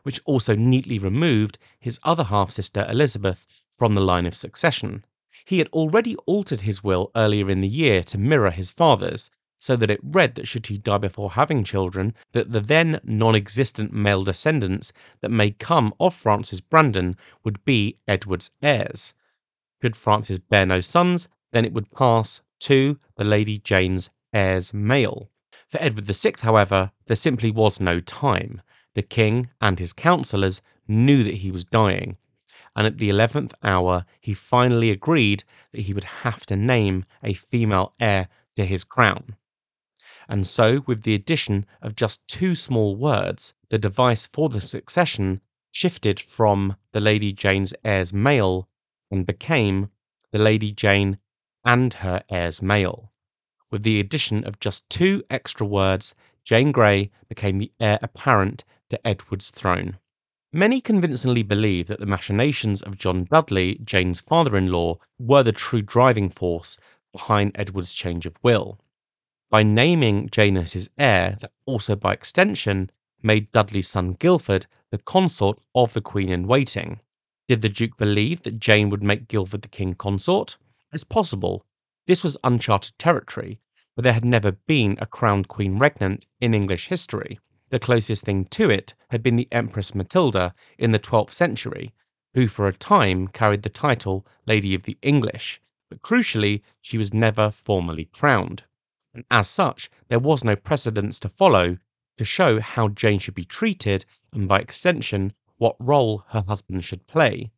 which 0.02 0.20
also 0.24 0.56
neatly 0.56 0.98
removed 0.98 1.58
his 1.78 2.00
other 2.02 2.24
half 2.24 2.50
sister 2.50 2.84
Elizabeth 2.88 3.46
from 3.70 3.94
the 3.94 4.00
line 4.00 4.26
of 4.26 4.34
succession. 4.34 5.04
He 5.48 5.58
had 5.58 5.68
already 5.68 6.16
altered 6.26 6.62
his 6.62 6.82
will 6.82 7.12
earlier 7.14 7.48
in 7.48 7.60
the 7.60 7.68
year 7.68 8.02
to 8.02 8.18
mirror 8.18 8.50
his 8.50 8.72
father's, 8.72 9.30
so 9.56 9.76
that 9.76 9.92
it 9.92 10.00
read 10.02 10.34
that 10.34 10.48
should 10.48 10.66
he 10.66 10.76
die 10.76 10.98
before 10.98 11.30
having 11.30 11.62
children, 11.62 12.14
that 12.32 12.50
the 12.50 12.58
then 12.58 12.98
non-existent 13.04 13.92
male 13.92 14.24
descendants 14.24 14.92
that 15.20 15.30
may 15.30 15.52
come 15.52 15.94
of 16.00 16.16
Frances 16.16 16.60
Brandon 16.60 17.16
would 17.44 17.64
be 17.64 17.96
Edward's 18.08 18.50
heirs. 18.60 19.14
Should 19.80 19.94
Frances 19.94 20.40
bear 20.40 20.66
no 20.66 20.80
sons, 20.80 21.28
then 21.52 21.64
it 21.64 21.72
would 21.72 21.92
pass 21.92 22.40
to 22.62 22.98
the 23.14 23.22
Lady 23.22 23.60
Jane's 23.60 24.10
heirs 24.32 24.74
male. 24.74 25.30
For 25.68 25.80
Edward 25.80 26.06
VI, 26.06 26.32
however, 26.40 26.90
there 27.06 27.16
simply 27.16 27.52
was 27.52 27.78
no 27.78 28.00
time. 28.00 28.62
The 28.94 29.02
king 29.02 29.50
and 29.60 29.78
his 29.78 29.92
councillors 29.92 30.60
knew 30.88 31.22
that 31.22 31.34
he 31.34 31.52
was 31.52 31.64
dying, 31.64 32.16
and 32.76 32.86
at 32.86 32.98
the 32.98 33.08
eleventh 33.08 33.54
hour 33.62 34.04
he 34.20 34.34
finally 34.34 34.90
agreed 34.90 35.42
that 35.72 35.80
he 35.80 35.94
would 35.94 36.04
have 36.04 36.46
to 36.46 36.54
name 36.54 37.04
a 37.22 37.32
female 37.32 37.94
heir 37.98 38.28
to 38.54 38.66
his 38.66 38.84
crown. 38.84 39.34
And 40.28 40.46
so, 40.46 40.82
with 40.86 41.02
the 41.02 41.14
addition 41.14 41.64
of 41.80 41.96
just 41.96 42.26
two 42.28 42.54
small 42.54 42.94
words, 42.94 43.54
the 43.70 43.78
device 43.78 44.26
for 44.26 44.48
the 44.48 44.60
succession 44.60 45.40
shifted 45.72 46.20
from 46.20 46.76
the 46.92 47.00
Lady 47.00 47.32
Jane's 47.32 47.72
heirs 47.84 48.12
male 48.12 48.68
and 49.10 49.26
became 49.26 49.90
the 50.30 50.38
Lady 50.38 50.72
Jane 50.72 51.18
and 51.64 51.94
her 51.94 52.22
heirs 52.28 52.60
male. 52.60 53.12
With 53.70 53.84
the 53.84 54.00
addition 54.00 54.44
of 54.44 54.60
just 54.60 54.88
two 54.90 55.24
extra 55.30 55.66
words, 55.66 56.14
Jane 56.44 56.72
Grey 56.72 57.10
became 57.28 57.58
the 57.58 57.72
heir 57.80 57.98
apparent 58.02 58.64
to 58.90 59.06
Edward's 59.06 59.50
throne. 59.50 59.98
Many 60.56 60.80
convincingly 60.80 61.42
believe 61.42 61.86
that 61.88 62.00
the 62.00 62.06
machinations 62.06 62.80
of 62.80 62.96
John 62.96 63.24
Dudley, 63.24 63.78
Jane's 63.84 64.22
father 64.22 64.56
in 64.56 64.72
law, 64.72 64.96
were 65.18 65.42
the 65.42 65.52
true 65.52 65.82
driving 65.82 66.30
force 66.30 66.78
behind 67.12 67.52
Edward's 67.54 67.92
change 67.92 68.24
of 68.24 68.38
will. 68.42 68.80
By 69.50 69.62
naming 69.62 70.30
Jane 70.30 70.56
as 70.56 70.72
his 70.72 70.88
heir, 70.96 71.36
that 71.42 71.52
also 71.66 71.94
by 71.94 72.14
extension 72.14 72.90
made 73.22 73.52
Dudley's 73.52 73.88
son 73.88 74.14
Guildford 74.14 74.66
the 74.90 74.96
consort 74.96 75.60
of 75.74 75.92
the 75.92 76.00
Queen 76.00 76.30
in 76.30 76.46
waiting. 76.46 77.00
Did 77.48 77.60
the 77.60 77.68
Duke 77.68 77.98
believe 77.98 78.40
that 78.44 78.58
Jane 78.58 78.88
would 78.88 79.02
make 79.02 79.28
Guildford 79.28 79.60
the 79.60 79.68
king 79.68 79.92
consort? 79.92 80.56
It's 80.90 81.04
possible, 81.04 81.66
this 82.06 82.24
was 82.24 82.38
uncharted 82.42 82.98
territory, 82.98 83.60
but 83.94 84.04
there 84.04 84.14
had 84.14 84.24
never 84.24 84.52
been 84.52 84.96
a 85.02 85.06
crowned 85.06 85.48
queen 85.48 85.76
regnant 85.76 86.24
in 86.40 86.54
English 86.54 86.86
history. 86.86 87.38
The 87.68 87.80
closest 87.80 88.24
thing 88.24 88.44
to 88.44 88.70
it 88.70 88.94
had 89.08 89.24
been 89.24 89.34
the 89.34 89.48
Empress 89.50 89.92
Matilda 89.92 90.54
in 90.78 90.92
the 90.92 91.00
12th 91.00 91.32
century, 91.32 91.92
who 92.34 92.46
for 92.46 92.68
a 92.68 92.72
time 92.72 93.26
carried 93.26 93.62
the 93.62 93.68
title 93.68 94.24
Lady 94.46 94.72
of 94.74 94.84
the 94.84 94.96
English, 95.02 95.60
but 95.88 96.00
crucially, 96.00 96.62
she 96.80 96.96
was 96.96 97.12
never 97.12 97.50
formally 97.50 98.04
crowned. 98.04 98.62
And 99.14 99.24
as 99.32 99.48
such, 99.48 99.90
there 100.06 100.20
was 100.20 100.44
no 100.44 100.54
precedence 100.54 101.18
to 101.20 101.28
follow 101.28 101.78
to 102.18 102.24
show 102.24 102.60
how 102.60 102.88
Jane 102.88 103.18
should 103.18 103.34
be 103.34 103.44
treated, 103.44 104.04
and 104.32 104.46
by 104.46 104.58
extension, 104.58 105.32
what 105.56 105.74
role 105.80 106.24
her 106.28 106.42
husband 106.42 106.84
should 106.84 107.06
play. 107.08 107.50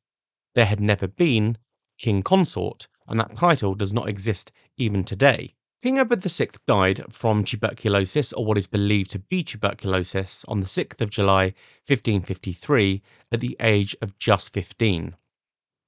There 0.54 0.66
had 0.66 0.80
never 0.80 1.06
been 1.06 1.58
king 1.98 2.22
consort, 2.22 2.88
and 3.06 3.20
that 3.20 3.36
title 3.36 3.74
does 3.74 3.92
not 3.92 4.08
exist 4.08 4.52
even 4.78 5.04
today. 5.04 5.54
King 5.80 6.00
Edward 6.00 6.24
VI 6.24 6.48
died 6.66 7.04
from 7.08 7.44
tuberculosis, 7.44 8.32
or 8.32 8.44
what 8.44 8.58
is 8.58 8.66
believed 8.66 9.10
to 9.10 9.20
be 9.20 9.44
tuberculosis, 9.44 10.44
on 10.48 10.58
the 10.58 10.66
6th 10.66 11.00
of 11.00 11.08
July 11.08 11.54
1553 11.86 13.00
at 13.30 13.38
the 13.38 13.56
age 13.60 13.94
of 14.02 14.18
just 14.18 14.52
15. 14.52 15.14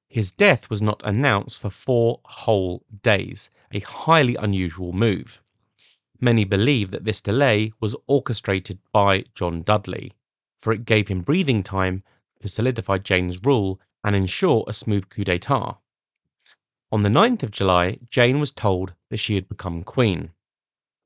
His 0.08 0.30
death 0.30 0.70
was 0.70 0.80
not 0.80 1.02
announced 1.04 1.60
for 1.60 1.70
four 1.70 2.20
whole 2.24 2.84
days, 3.02 3.50
a 3.72 3.80
highly 3.80 4.36
unusual 4.36 4.92
move. 4.92 5.42
Many 6.20 6.44
believe 6.44 6.92
that 6.92 7.04
this 7.04 7.20
delay 7.20 7.72
was 7.80 7.96
orchestrated 8.06 8.78
by 8.92 9.24
John 9.34 9.64
Dudley, 9.64 10.12
for 10.62 10.72
it 10.72 10.84
gave 10.84 11.08
him 11.08 11.22
breathing 11.22 11.64
time 11.64 12.04
to 12.42 12.48
solidify 12.48 12.98
Jane's 12.98 13.42
rule 13.42 13.80
and 14.04 14.14
ensure 14.14 14.62
a 14.68 14.72
smooth 14.72 15.08
coup 15.08 15.24
d'etat. 15.24 15.78
On 16.92 17.04
the 17.04 17.08
9th 17.08 17.44
of 17.44 17.52
July, 17.52 18.00
Jane 18.10 18.40
was 18.40 18.50
told 18.50 18.94
that 19.10 19.18
she 19.18 19.36
had 19.36 19.48
become 19.48 19.84
queen. 19.84 20.32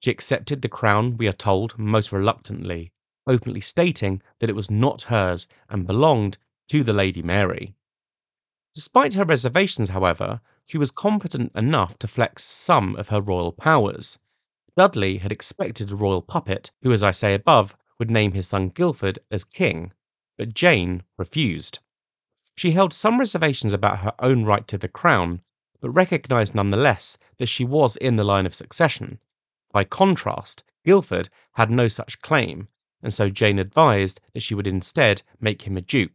She 0.00 0.10
accepted 0.10 0.62
the 0.62 0.68
crown, 0.70 1.18
we 1.18 1.28
are 1.28 1.32
told, 1.34 1.78
most 1.78 2.10
reluctantly, 2.10 2.90
openly 3.26 3.60
stating 3.60 4.22
that 4.38 4.48
it 4.48 4.56
was 4.56 4.70
not 4.70 5.02
hers 5.02 5.46
and 5.68 5.86
belonged 5.86 6.38
to 6.68 6.82
the 6.84 6.94
Lady 6.94 7.20
Mary. 7.22 7.74
Despite 8.72 9.12
her 9.12 9.26
reservations, 9.26 9.90
however, 9.90 10.40
she 10.64 10.78
was 10.78 10.90
competent 10.90 11.52
enough 11.54 11.98
to 11.98 12.08
flex 12.08 12.44
some 12.44 12.96
of 12.96 13.10
her 13.10 13.20
royal 13.20 13.52
powers. 13.52 14.18
Dudley 14.78 15.18
had 15.18 15.32
expected 15.32 15.90
a 15.90 15.96
royal 15.96 16.22
puppet 16.22 16.70
who, 16.80 16.92
as 16.92 17.02
I 17.02 17.10
say 17.10 17.34
above, 17.34 17.76
would 17.98 18.10
name 18.10 18.32
his 18.32 18.48
son 18.48 18.70
Guildford 18.70 19.18
as 19.30 19.44
king, 19.44 19.92
but 20.38 20.54
Jane 20.54 21.02
refused. 21.18 21.80
She 22.56 22.70
held 22.70 22.94
some 22.94 23.20
reservations 23.20 23.74
about 23.74 23.98
her 23.98 24.14
own 24.18 24.46
right 24.46 24.66
to 24.68 24.78
the 24.78 24.88
crown, 24.88 25.42
but 25.84 25.90
recognised 25.90 26.54
nonetheless 26.54 27.18
that 27.36 27.44
she 27.44 27.62
was 27.62 27.96
in 27.96 28.16
the 28.16 28.24
line 28.24 28.46
of 28.46 28.54
succession. 28.54 29.18
By 29.70 29.84
contrast, 29.84 30.64
Guildford 30.82 31.28
had 31.52 31.70
no 31.70 31.88
such 31.88 32.22
claim, 32.22 32.68
and 33.02 33.12
so 33.12 33.28
Jane 33.28 33.58
advised 33.58 34.18
that 34.32 34.40
she 34.40 34.54
would 34.54 34.66
instead 34.66 35.20
make 35.40 35.60
him 35.60 35.76
a 35.76 35.82
duke. 35.82 36.14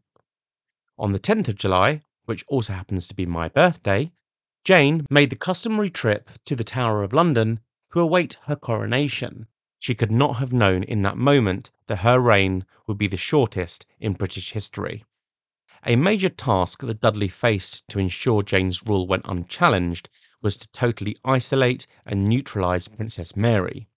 On 0.98 1.12
the 1.12 1.20
10th 1.20 1.50
of 1.50 1.56
July, 1.56 2.02
which 2.26 2.44
also 2.48 2.74
happens 2.74 3.08
to 3.08 3.14
be 3.14 3.28
my 3.28 3.48
birthday, 3.48 4.12
Jane 4.64 5.06
made 5.08 5.30
the 5.30 5.36
customary 5.36 5.92
trip 5.92 6.32
to 6.46 6.56
the 6.56 6.64
Tower 6.64 7.04
of 7.04 7.14
London 7.14 7.60
to 7.94 8.00
await 8.00 8.40
her 8.46 8.56
coronation. 8.56 9.46
She 9.78 9.94
could 9.94 10.12
not 10.12 10.38
have 10.38 10.52
known 10.52 10.82
in 10.82 11.04
that 11.04 11.16
moment 11.16 11.70
that 11.86 11.98
her 11.98 12.20
reign 12.20 12.66
would 12.88 12.98
be 12.98 13.06
the 13.06 13.18
shortest 13.18 13.86
in 14.00 14.14
British 14.14 14.52
history. 14.52 15.06
A 15.86 15.96
major 15.96 16.28
task 16.28 16.82
that 16.82 17.00
Dudley 17.00 17.30
faced 17.30 17.88
to 17.88 18.00
ensure 18.00 18.44
Jane's 18.44 18.86
rule 18.86 19.08
went 19.08 19.24
unchallenged 19.26 20.10
was 20.42 20.58
to 20.58 20.68
totally 20.74 21.16
isolate 21.24 21.88
and 22.06 22.28
neutralize 22.28 22.90
Princess 22.90 23.38
Mary. 23.38 23.88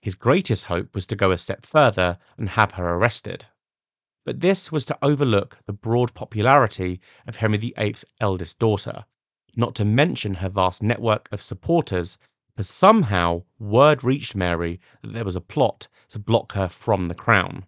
His 0.00 0.14
greatest 0.14 0.64
hope 0.64 0.94
was 0.94 1.06
to 1.08 1.16
go 1.16 1.30
a 1.30 1.36
step 1.36 1.66
further 1.66 2.18
and 2.38 2.48
have 2.48 2.70
her 2.72 2.94
arrested. 2.94 3.44
But 4.24 4.40
this 4.40 4.72
was 4.72 4.86
to 4.86 4.98
overlook 5.02 5.58
the 5.66 5.74
broad 5.74 6.14
popularity 6.14 6.98
of 7.26 7.36
Henry 7.36 7.58
VIII's 7.58 8.06
eldest 8.22 8.58
daughter, 8.58 9.04
not 9.54 9.74
to 9.74 9.84
mention 9.84 10.36
her 10.36 10.48
vast 10.48 10.82
network 10.82 11.28
of 11.30 11.42
supporters, 11.42 12.16
for 12.56 12.62
somehow 12.62 13.42
word 13.58 14.02
reached 14.02 14.34
Mary 14.34 14.80
that 15.02 15.12
there 15.12 15.26
was 15.26 15.36
a 15.36 15.42
plot 15.42 15.88
to 16.08 16.18
block 16.18 16.54
her 16.54 16.70
from 16.70 17.08
the 17.08 17.14
crown. 17.14 17.66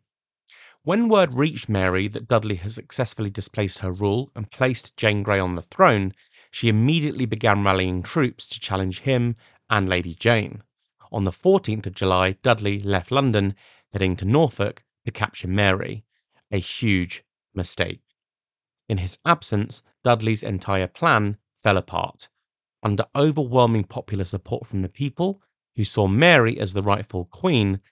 When 0.83 1.11
word 1.11 1.35
reached 1.35 1.69
Mary 1.69 2.09
that 2.09 2.27
Dudley 2.27 2.55
had 2.55 2.73
successfully 2.73 3.29
displaced 3.29 3.81
her 3.81 3.93
rule 3.93 4.33
and 4.35 4.51
placed 4.51 4.97
Jane 4.97 5.23
Grey 5.23 5.39
on 5.39 5.55
the 5.55 5.61
throne, 5.61 6.15
she 6.51 6.71
immediately 6.71 7.27
began 7.27 7.63
rallying 7.63 8.03
troops 8.03 8.49
to 8.49 8.59
challenge 8.59 9.01
him 9.01 9.37
and 9.69 9.91
Lady 9.91 10.15
Jane. 10.15 10.63
On 11.13 11.25
the 11.25 11.33
14th 11.33 11.85
of 11.85 11.95
July, 11.95 12.33
Dudley 12.33 12.81
left 12.81 13.11
London, 13.11 13.55
heading 13.93 14.17
to 14.17 14.25
Norfolk 14.25 14.83
to 15.05 15.11
capture 15.11 15.49
Mary. 15.49 16.07
A 16.51 16.57
huge 16.57 17.25
mistake. 17.53 18.01
In 18.89 18.97
his 18.97 19.19
absence, 19.27 19.83
Dudley's 20.03 20.43
entire 20.43 20.89
plan 20.89 21.37
fell 21.63 21.77
apart. 21.77 22.31
Under 22.83 23.05
overwhelming 23.15 23.85
popular 23.85 24.25
support 24.25 24.67
from 24.67 24.81
the 24.81 24.89
people, 24.89 25.43
who 25.77 25.85
saw 25.85 26.09
Mary 26.09 26.59
as 26.59 26.73
the 26.73 26.81
rightful 26.81 27.27
queen, 27.27 27.83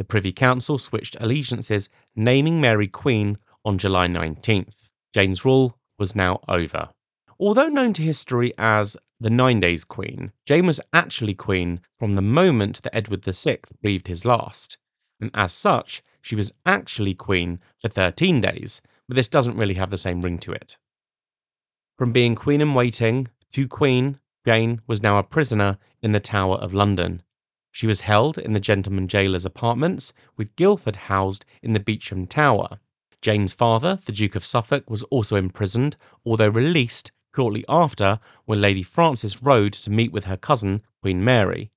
the 0.00 0.04
Privy 0.04 0.32
Council 0.32 0.78
switched 0.78 1.14
allegiances, 1.20 1.90
naming 2.16 2.58
Mary 2.58 2.88
Queen 2.88 3.36
on 3.66 3.76
July 3.76 4.08
19th. 4.08 4.88
Jane's 5.14 5.44
rule 5.44 5.76
was 5.98 6.16
now 6.16 6.40
over. 6.48 6.88
Although 7.38 7.66
known 7.66 7.92
to 7.92 8.02
history 8.02 8.54
as 8.56 8.96
the 9.20 9.28
Nine 9.28 9.60
Days 9.60 9.84
Queen, 9.84 10.32
Jane 10.46 10.64
was 10.64 10.80
actually 10.94 11.34
queen 11.34 11.82
from 11.98 12.14
the 12.14 12.22
moment 12.22 12.80
that 12.80 12.96
Edward 12.96 13.22
VI 13.22 13.58
breathed 13.82 14.06
his 14.06 14.24
last, 14.24 14.78
and 15.20 15.30
as 15.34 15.52
such, 15.52 16.02
she 16.22 16.34
was 16.34 16.54
actually 16.64 17.12
queen 17.12 17.60
for 17.78 17.90
13 17.90 18.40
days, 18.40 18.80
but 19.06 19.16
this 19.16 19.28
doesn't 19.28 19.58
really 19.58 19.74
have 19.74 19.90
the 19.90 19.98
same 19.98 20.22
ring 20.22 20.38
to 20.38 20.52
it. 20.52 20.78
From 21.98 22.10
being 22.10 22.34
queen 22.34 22.62
in 22.62 22.72
waiting 22.72 23.28
to 23.52 23.68
queen, 23.68 24.18
Jane 24.46 24.80
was 24.86 25.02
now 25.02 25.18
a 25.18 25.22
prisoner 25.22 25.76
in 26.00 26.12
the 26.12 26.20
Tower 26.20 26.56
of 26.56 26.72
London, 26.72 27.22
she 27.70 27.86
was 27.86 28.00
held 28.00 28.38
in 28.38 28.52
the 28.52 28.60
gentleman 28.60 29.06
jailer's 29.06 29.44
apartments, 29.44 30.12
with 30.36 30.54
Guildford 30.56 30.96
housed 30.96 31.44
in 31.62 31.72
the 31.72 31.80
Beauchamp 31.80 32.30
Tower. 32.30 32.80
Jane's 33.22 33.52
father, 33.52 33.98
the 34.04 34.12
Duke 34.12 34.34
of 34.34 34.44
Suffolk, 34.44 34.88
was 34.88 35.02
also 35.04 35.36
imprisoned, 35.36 35.96
although 36.24 36.48
released 36.48 37.12
Shortly 37.32 37.64
after, 37.68 38.18
when 38.44 38.60
Lady 38.60 38.82
Frances 38.82 39.40
rode 39.40 39.72
to 39.74 39.90
meet 39.90 40.10
with 40.10 40.24
her 40.24 40.36
cousin, 40.36 40.82
Queen 41.00 41.22
Mary, 41.22 41.70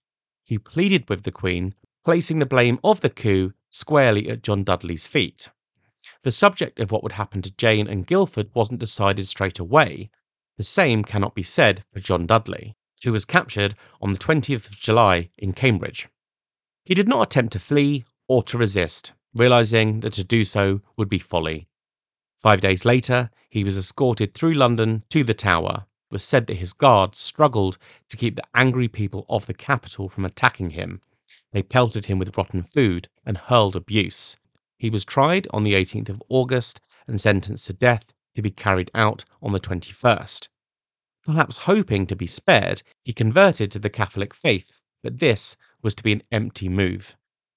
she 0.44 0.58
pleaded 0.58 1.08
with 1.08 1.22
the 1.22 1.32
Queen, 1.32 1.76
placing 2.04 2.40
the 2.40 2.48
blame 2.48 2.80
of 2.84 3.02
the 3.02 3.10
coup 3.12 3.54
squarely 3.70 4.30
at 4.30 4.42
John 4.42 4.64
Dudley's 4.64 5.06
feet. 5.06 5.50
The 6.24 6.32
subject 6.32 6.80
of 6.80 6.90
what 6.90 7.04
would 7.04 7.12
happen 7.12 7.44
to 7.44 7.52
Jane 7.52 7.88
and 7.88 8.08
Guildford 8.08 8.50
wasn't 8.56 8.80
decided 8.80 9.28
straight 9.28 9.60
away. 9.60 10.10
The 10.58 10.64
same 10.64 11.04
cannot 11.04 11.36
be 11.36 11.44
said 11.44 11.86
for 11.94 12.00
John 12.00 12.26
Dudley, 12.26 12.76
who 13.04 13.12
was 13.12 13.26
captured 13.26 13.76
on 14.02 14.12
the 14.12 14.20
20th 14.20 14.68
of 14.68 14.80
July 14.80 15.30
in 15.38 15.54
Cambridge. 15.54 16.08
He 16.86 16.94
did 16.94 17.08
not 17.08 17.24
attempt 17.24 17.54
to 17.54 17.60
flee 17.60 18.06
or 18.28 18.44
to 18.44 18.58
resist, 18.58 19.14
realizing 19.34 20.00
that 20.02 20.14
to 20.14 20.24
do 20.24 20.46
so 20.46 20.82
would 20.98 21.10
be 21.10 21.20
folly. 21.20 21.68
Five 22.42 22.62
days 22.62 22.86
later, 22.86 23.30
he 23.50 23.64
was 23.64 23.78
escorted 23.78 24.34
through 24.34 24.54
London 24.54 25.04
to 25.10 25.24
the 25.24 25.34
Tower. 25.34 25.86
It 26.10 26.14
was 26.14 26.24
said 26.24 26.48
that 26.48 26.58
his 26.58 26.74
guards 26.74 27.20
struggled 27.20 27.78
to 28.10 28.18
keep 28.18 28.36
the 28.36 28.48
angry 28.54 28.88
people 28.88 29.26
of 29.30 29.46
the 29.46 29.54
capital 29.54 30.10
from 30.10 30.26
attacking 30.26 30.72
him. 30.72 31.02
They 31.52 31.64
pelted 31.64 32.06
him 32.06 32.20
with 32.20 32.38
rotten 32.38 32.64
food 32.64 33.10
and 33.26 33.38
hurled 33.38 33.76
abuse. 33.76 34.36
He 34.78 34.90
was 34.90 35.06
tried 35.06 35.48
on 35.52 35.64
the 35.64 35.74
18th 35.74 36.10
of 36.10 36.24
August 36.30 36.82
and 37.08 37.20
sentenced 37.20 37.68
to 37.68 37.74
death 37.74 38.06
to 38.36 38.42
be 38.42 38.52
carried 38.52 38.92
out 38.94 39.24
on 39.42 39.54
the 39.54 39.60
21st. 39.60 40.48
Perhaps 41.26 41.60
hoping 41.60 42.06
to 42.08 42.18
be 42.18 42.28
spared, 42.28 42.84
he 43.06 43.14
converted 43.14 43.72
to 43.72 43.80
the 43.80 43.90
Catholic 43.90 44.34
faith, 44.34 44.82
but 45.02 45.20
this 45.20 45.56
was 45.82 45.96
to 45.96 46.04
be 46.04 46.12
an 46.12 46.24
empty 46.32 46.68
move. 46.68 47.16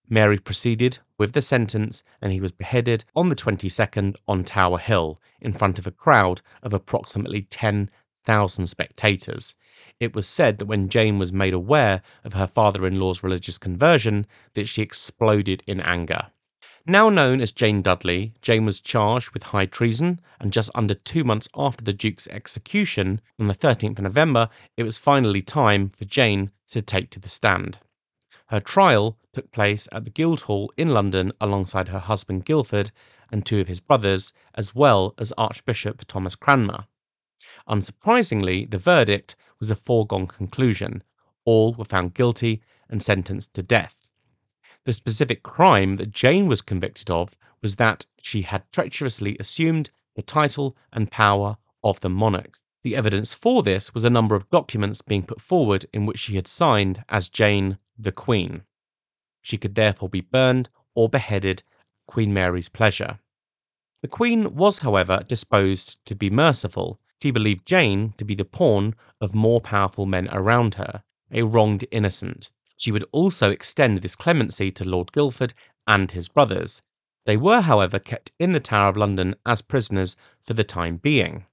Mary 0.08 0.38
proceeded 0.38 1.00
with 1.18 1.32
the 1.32 1.42
sentence, 1.42 2.04
and 2.22 2.32
he 2.32 2.40
was 2.40 2.52
beheaded 2.52 3.04
on 3.16 3.28
the 3.28 3.34
22nd 3.34 4.14
on 4.28 4.44
Tower 4.44 4.78
Hill 4.78 5.20
in 5.40 5.52
front 5.52 5.80
of 5.80 5.86
a 5.86 5.90
crowd 5.90 6.40
of 6.62 6.72
approximately 6.72 7.42
10,000 7.42 8.66
spectators. 8.68 9.56
It 9.98 10.14
was 10.14 10.28
said 10.28 10.58
that 10.58 10.66
when 10.66 10.88
Jane 10.88 11.18
was 11.18 11.32
made 11.32 11.54
aware 11.54 12.02
of 12.22 12.34
her 12.34 12.46
father-in-law's 12.46 13.24
religious 13.24 13.58
conversion, 13.58 14.28
that 14.54 14.68
she 14.68 14.80
exploded 14.80 15.64
in 15.66 15.80
anger. 15.80 16.30
Now 16.88 17.08
known 17.08 17.40
as 17.40 17.50
Jane 17.50 17.82
Dudley, 17.82 18.32
Jane 18.42 18.64
was 18.64 18.78
charged 18.78 19.32
with 19.32 19.42
high 19.42 19.66
treason, 19.66 20.20
and 20.38 20.52
just 20.52 20.70
under 20.72 20.94
two 20.94 21.24
months 21.24 21.48
after 21.56 21.82
the 21.82 21.92
Duke's 21.92 22.28
execution, 22.28 23.20
on 23.40 23.48
the 23.48 23.56
13th 23.56 23.98
of 23.98 24.04
November, 24.04 24.48
it 24.76 24.84
was 24.84 24.96
finally 24.96 25.42
time 25.42 25.88
for 25.88 26.04
Jane 26.04 26.48
to 26.70 26.80
take 26.80 27.10
to 27.10 27.18
the 27.18 27.28
stand. 27.28 27.80
Her 28.50 28.60
trial 28.60 29.18
took 29.32 29.50
place 29.50 29.88
at 29.90 30.04
the 30.04 30.10
Guildhall 30.10 30.72
in 30.76 30.90
London 30.90 31.32
alongside 31.40 31.88
her 31.88 31.98
husband 31.98 32.44
Guildford 32.44 32.92
and 33.32 33.44
two 33.44 33.60
of 33.60 33.66
his 33.66 33.80
brothers, 33.80 34.32
as 34.54 34.72
well 34.72 35.12
as 35.18 35.32
Archbishop 35.36 36.04
Thomas 36.04 36.36
Cranmer. 36.36 36.86
Unsurprisingly, 37.68 38.70
the 38.70 38.78
verdict 38.78 39.34
was 39.58 39.72
a 39.72 39.74
foregone 39.74 40.28
conclusion. 40.28 41.02
All 41.44 41.74
were 41.74 41.84
found 41.84 42.14
guilty 42.14 42.62
and 42.88 43.02
sentenced 43.02 43.54
to 43.54 43.64
death. 43.64 44.05
The 44.86 44.92
specific 44.92 45.42
crime 45.42 45.96
that 45.96 46.12
Jane 46.12 46.46
was 46.46 46.62
convicted 46.62 47.10
of 47.10 47.36
was 47.60 47.74
that 47.74 48.06
she 48.22 48.42
had 48.42 48.70
treacherously 48.70 49.36
assumed 49.40 49.90
the 50.14 50.22
title 50.22 50.76
and 50.92 51.10
power 51.10 51.56
of 51.82 51.98
the 51.98 52.08
monarch. 52.08 52.60
The 52.84 52.94
evidence 52.94 53.34
for 53.34 53.64
this 53.64 53.94
was 53.94 54.04
a 54.04 54.10
number 54.10 54.36
of 54.36 54.48
documents 54.48 55.02
being 55.02 55.24
put 55.24 55.40
forward 55.40 55.86
in 55.92 56.06
which 56.06 56.20
she 56.20 56.36
had 56.36 56.46
signed 56.46 57.04
as 57.08 57.28
Jane 57.28 57.78
the 57.98 58.12
Queen. 58.12 58.62
She 59.42 59.58
could 59.58 59.74
therefore 59.74 60.08
be 60.08 60.20
burned 60.20 60.68
or 60.94 61.08
beheaded 61.08 61.64
at 61.64 62.06
Queen 62.06 62.32
Mary's 62.32 62.68
pleasure. 62.68 63.18
The 64.02 64.08
Queen 64.08 64.54
was, 64.54 64.78
however, 64.78 65.24
disposed 65.26 65.98
to 66.06 66.14
be 66.14 66.30
merciful. 66.30 67.00
She 67.20 67.32
believed 67.32 67.66
Jane 67.66 68.14
to 68.18 68.24
be 68.24 68.36
the 68.36 68.44
pawn 68.44 68.94
of 69.20 69.34
more 69.34 69.60
powerful 69.60 70.06
men 70.06 70.28
around 70.30 70.74
her, 70.74 71.02
a 71.32 71.42
wronged 71.42 71.84
innocent. 71.90 72.50
She 72.76 72.92
would 72.92 73.04
also 73.10 73.50
extend 73.50 74.02
this 74.02 74.14
clemency 74.14 74.70
to 74.70 74.84
Lord 74.84 75.10
Guildford 75.12 75.54
and 75.86 76.10
his 76.10 76.28
brothers. 76.28 76.82
They 77.24 77.36
were, 77.36 77.62
however, 77.62 77.98
kept 77.98 78.32
in 78.38 78.52
the 78.52 78.60
Tower 78.60 78.90
of 78.90 78.96
London 78.96 79.34
as 79.44 79.62
prisoners 79.62 80.14
for 80.42 80.54
the 80.54 80.62
time 80.62 80.98
being. 80.98 81.46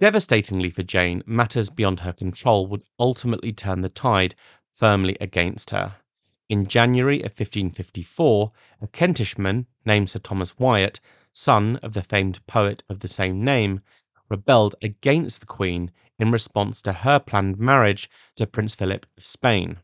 Devastatingly 0.00 0.70
for 0.70 0.82
Jane, 0.82 1.22
matters 1.24 1.70
beyond 1.70 2.00
her 2.00 2.12
control 2.12 2.66
would 2.66 2.84
ultimately 2.98 3.52
turn 3.52 3.80
the 3.80 3.88
tide 3.88 4.34
firmly 4.70 5.16
against 5.20 5.70
her. 5.70 5.96
In 6.50 6.66
January 6.66 7.20
of 7.20 7.30
1554, 7.30 8.52
a 8.82 8.86
Kentishman 8.88 9.66
named 9.86 10.10
Sir 10.10 10.18
Thomas 10.18 10.58
Wyatt, 10.58 11.00
son 11.32 11.76
of 11.76 11.94
the 11.94 12.02
famed 12.02 12.46
poet 12.46 12.82
of 12.90 13.00
the 13.00 13.08
same 13.08 13.42
name, 13.42 13.80
rebelled 14.28 14.74
against 14.82 15.40
the 15.40 15.46
Queen 15.46 15.90
in 16.18 16.30
response 16.30 16.82
to 16.82 16.92
her 16.92 17.18
planned 17.18 17.58
marriage 17.58 18.10
to 18.36 18.46
Prince 18.46 18.74
Philip 18.74 19.06
of 19.16 19.24
Spain. 19.24 19.78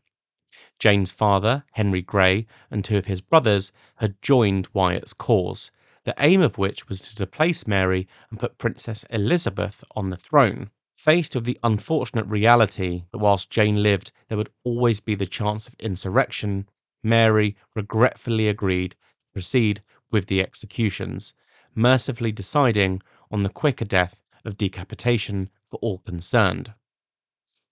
Jane's 0.81 1.11
father, 1.11 1.63
Henry 1.73 2.01
Grey, 2.01 2.47
and 2.71 2.83
two 2.83 2.97
of 2.97 3.05
his 3.05 3.21
brothers 3.21 3.71
had 3.97 4.19
joined 4.19 4.67
Wyatt's 4.73 5.13
cause, 5.13 5.69
the 6.05 6.15
aim 6.17 6.41
of 6.41 6.57
which 6.57 6.89
was 6.89 7.01
to 7.01 7.15
displace 7.15 7.67
Mary 7.67 8.07
and 8.31 8.39
put 8.39 8.57
Princess 8.57 9.05
Elizabeth 9.11 9.83
on 9.95 10.09
the 10.09 10.17
throne. 10.17 10.71
Faced 10.95 11.35
with 11.35 11.45
the 11.45 11.59
unfortunate 11.61 12.25
reality 12.25 13.03
that 13.11 13.19
whilst 13.19 13.51
Jane 13.51 13.83
lived, 13.83 14.11
there 14.27 14.39
would 14.39 14.49
always 14.63 14.99
be 14.99 15.13
the 15.13 15.27
chance 15.27 15.67
of 15.67 15.75
insurrection, 15.77 16.67
Mary 17.03 17.55
regretfully 17.75 18.47
agreed 18.47 18.93
to 18.93 19.29
proceed 19.33 19.83
with 20.09 20.25
the 20.25 20.41
executions, 20.41 21.35
mercifully 21.75 22.31
deciding 22.31 23.03
on 23.29 23.43
the 23.43 23.49
quicker 23.49 23.85
death 23.85 24.19
of 24.43 24.57
decapitation 24.57 25.51
for 25.69 25.77
all 25.83 25.99
concerned. 25.99 26.73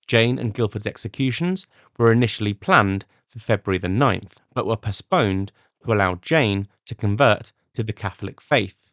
Jane 0.09 0.39
and 0.39 0.55
Guildford's 0.55 0.87
executions 0.87 1.67
were 1.99 2.11
initially 2.11 2.55
planned 2.55 3.05
for 3.27 3.37
February 3.37 3.77
the 3.77 3.87
9th, 3.87 4.37
but 4.55 4.65
were 4.65 4.75
postponed 4.75 5.51
to 5.83 5.93
allow 5.93 6.15
Jane 6.15 6.67
to 6.85 6.95
convert 6.95 7.51
to 7.75 7.83
the 7.83 7.93
Catholic 7.93 8.41
faith. 8.41 8.89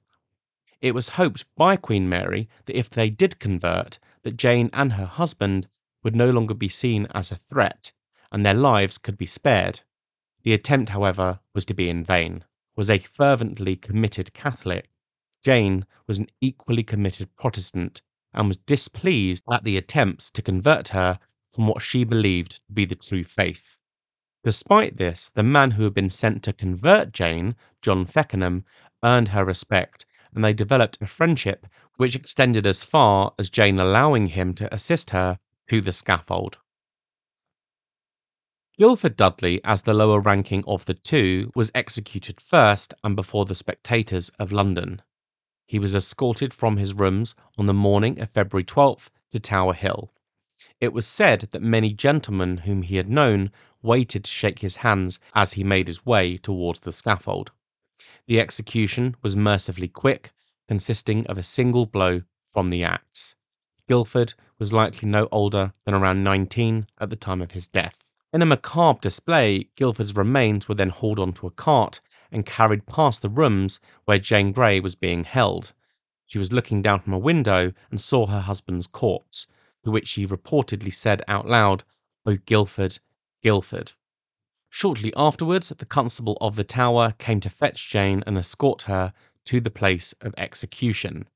It 0.83 0.93
was 0.93 1.09
hoped 1.17 1.47
by 1.57 1.77
Queen 1.77 2.07
Mary 2.07 2.51
that 2.67 2.77
if 2.77 2.91
they 2.91 3.09
did 3.09 3.39
convert, 3.39 3.99
that 4.25 4.37
Jane 4.37 4.69
and 4.75 4.93
her 4.93 5.07
husband 5.07 5.69
would 6.03 6.15
no 6.15 6.29
longer 6.29 6.53
be 6.53 6.69
seen 6.69 7.07
as 7.15 7.33
a 7.33 7.37
threat, 7.37 7.93
and 8.31 8.45
their 8.45 8.53
lives 8.53 8.99
could 8.99 9.17
be 9.17 9.25
spared. 9.25 9.81
The 10.43 10.53
attempt, 10.53 10.91
however, 10.91 11.41
was 11.55 11.65
to 11.65 11.73
be 11.73 11.89
in 11.89 12.05
vain. 12.05 12.45
Was 12.77 12.91
a 12.91 12.99
fervently 12.99 13.75
committed 13.75 14.35
Catholic. 14.35 14.91
Jane 15.43 15.87
was 16.07 16.19
an 16.19 16.29
equally 16.43 16.83
committed 16.83 17.35
Protestant 17.37 18.03
and 18.35 18.49
was 18.49 18.57
displeased 18.57 19.45
at 19.51 19.65
the 19.65 19.77
attempts 19.77 20.31
to 20.31 20.43
convert 20.43 20.89
her 20.89 21.19
from 21.53 21.67
what 21.67 21.83
she 21.83 22.05
believed 22.05 22.53
to 22.53 22.73
be 22.73 22.85
the 22.85 22.95
true 22.95 23.25
faith. 23.25 23.77
Despite 24.45 24.97
this, 24.97 25.29
the 25.29 25.43
man 25.43 25.73
who 25.73 25.85
had 25.85 25.95
been 25.95 26.11
sent 26.11 26.43
to 26.45 26.53
convert 26.53 27.13
Jane, 27.13 27.57
John 27.83 28.07
Feckenham, 28.07 28.65
earned 29.03 29.29
her 29.29 29.45
respect 29.45 30.07
and 30.35 30.45
they 30.45 30.53
developed 30.53 30.99
a 31.01 31.07
friendship 31.07 31.67
which 31.97 32.15
extended 32.15 32.67
as 32.67 32.85
far 32.85 33.33
as 33.39 33.49
Jane 33.49 33.79
allowing 33.79 34.27
him 34.27 34.53
to 34.55 34.73
assist 34.73 35.11
her 35.11 35.39
to 35.71 35.81
the 35.81 35.93
scaffold. 35.93 36.59
Guildford 38.79 39.17
Dudley, 39.17 39.65
as 39.65 39.81
the 39.83 39.95
lower 39.95 40.21
ranking 40.21 40.63
of 40.67 40.85
the 40.85 40.93
two, 40.93 41.51
was 41.55 41.71
executed 41.75 42.39
first 42.39 42.93
and 43.03 43.17
before 43.17 43.47
the 43.47 43.55
spectators 43.55 44.29
of 44.39 44.53
London. 44.53 45.01
He 45.69 45.81
was 45.81 45.97
escorted 45.97 46.55
from 46.55 46.77
his 46.77 46.95
rooms 46.95 47.35
on 47.59 47.67
the 47.67 47.75
morning 47.75 48.21
of 48.21 48.31
February 48.31 48.63
12th 48.63 49.09
to 49.33 49.41
Tower 49.41 49.75
Hill. 49.75 50.13
It 50.81 50.93
was 50.93 51.09
said 51.09 51.49
that 51.51 51.61
many 51.61 51.93
gentlemen 51.93 52.59
whom 52.59 52.83
he 52.83 52.99
had 52.99 53.09
known 53.09 53.51
waited 53.83 54.23
to 54.23 54.31
shake 54.31 54.61
his 54.61 54.77
hands 54.77 55.19
as 55.35 55.55
he 55.55 55.65
made 55.65 55.89
his 55.89 56.07
way 56.07 56.37
towards 56.37 56.79
the 56.79 56.93
scaffold. 56.93 57.51
The 58.29 58.39
execution 58.39 59.17
was 59.23 59.35
mercifully 59.35 59.89
quick, 59.89 60.31
consisting 60.69 61.27
of 61.27 61.37
a 61.37 61.43
single 61.43 61.85
blow 61.85 62.23
from 62.49 62.71
the 62.71 62.85
axe. 62.85 63.35
Guildford 63.89 64.35
was 64.61 64.73
likely 64.73 65.09
no 65.09 65.27
older 65.33 65.73
than 65.85 65.95
around 65.95 66.23
19 66.23 66.87
at 66.99 67.11
the 67.11 67.17
time 67.17 67.43
of 67.43 67.51
his 67.51 67.67
death. 67.67 68.05
In 68.33 68.41
a 68.41 68.47
macabre 68.47 69.01
display, 69.01 69.69
Guildford's 69.75 70.15
remains 70.15 70.69
were 70.69 70.77
then 70.77 70.91
hauled 70.91 71.19
onto 71.19 71.45
a 71.45 71.51
cart 71.51 72.01
and 72.33 72.45
carried 72.45 72.87
past 72.87 73.23
the 73.23 73.29
rooms 73.29 73.79
where 74.05 74.19
Jane 74.19 74.53
Grey 74.53 74.81
was 74.81 74.95
being 74.95 75.25
held. 75.25 75.73
She 76.27 76.39
was 76.39 76.53
looking 76.53 76.83
down 76.83 77.01
from 77.01 77.13
a 77.13 77.19
window 77.19 77.73
and 77.91 78.01
saw 78.01 78.27
her 78.27 78.41
husband's 78.41 78.89
corpse, 78.89 79.47
to 79.85 79.91
which 79.93 80.09
she 80.09 80.27
reportedly 80.27 80.93
said 80.93 81.23
out 81.29 81.47
loud, 81.47 81.85
Oh, 82.25 82.37
Guildford, 82.37 82.99
Guildford. 83.43 83.93
Shortly 84.69 85.15
afterwards, 85.17 85.69
the 85.69 85.87
constable 85.87 86.37
of 86.41 86.57
the 86.57 86.65
Tower 86.65 87.15
came 87.19 87.39
to 87.41 87.49
fetch 87.49 87.89
Jane 87.89 88.25
and 88.27 88.37
escort 88.37 88.83
her 88.83 89.13
to 89.45 89.61
the 89.61 89.71
place 89.71 90.13
of 90.21 90.35
execution. 90.37 91.29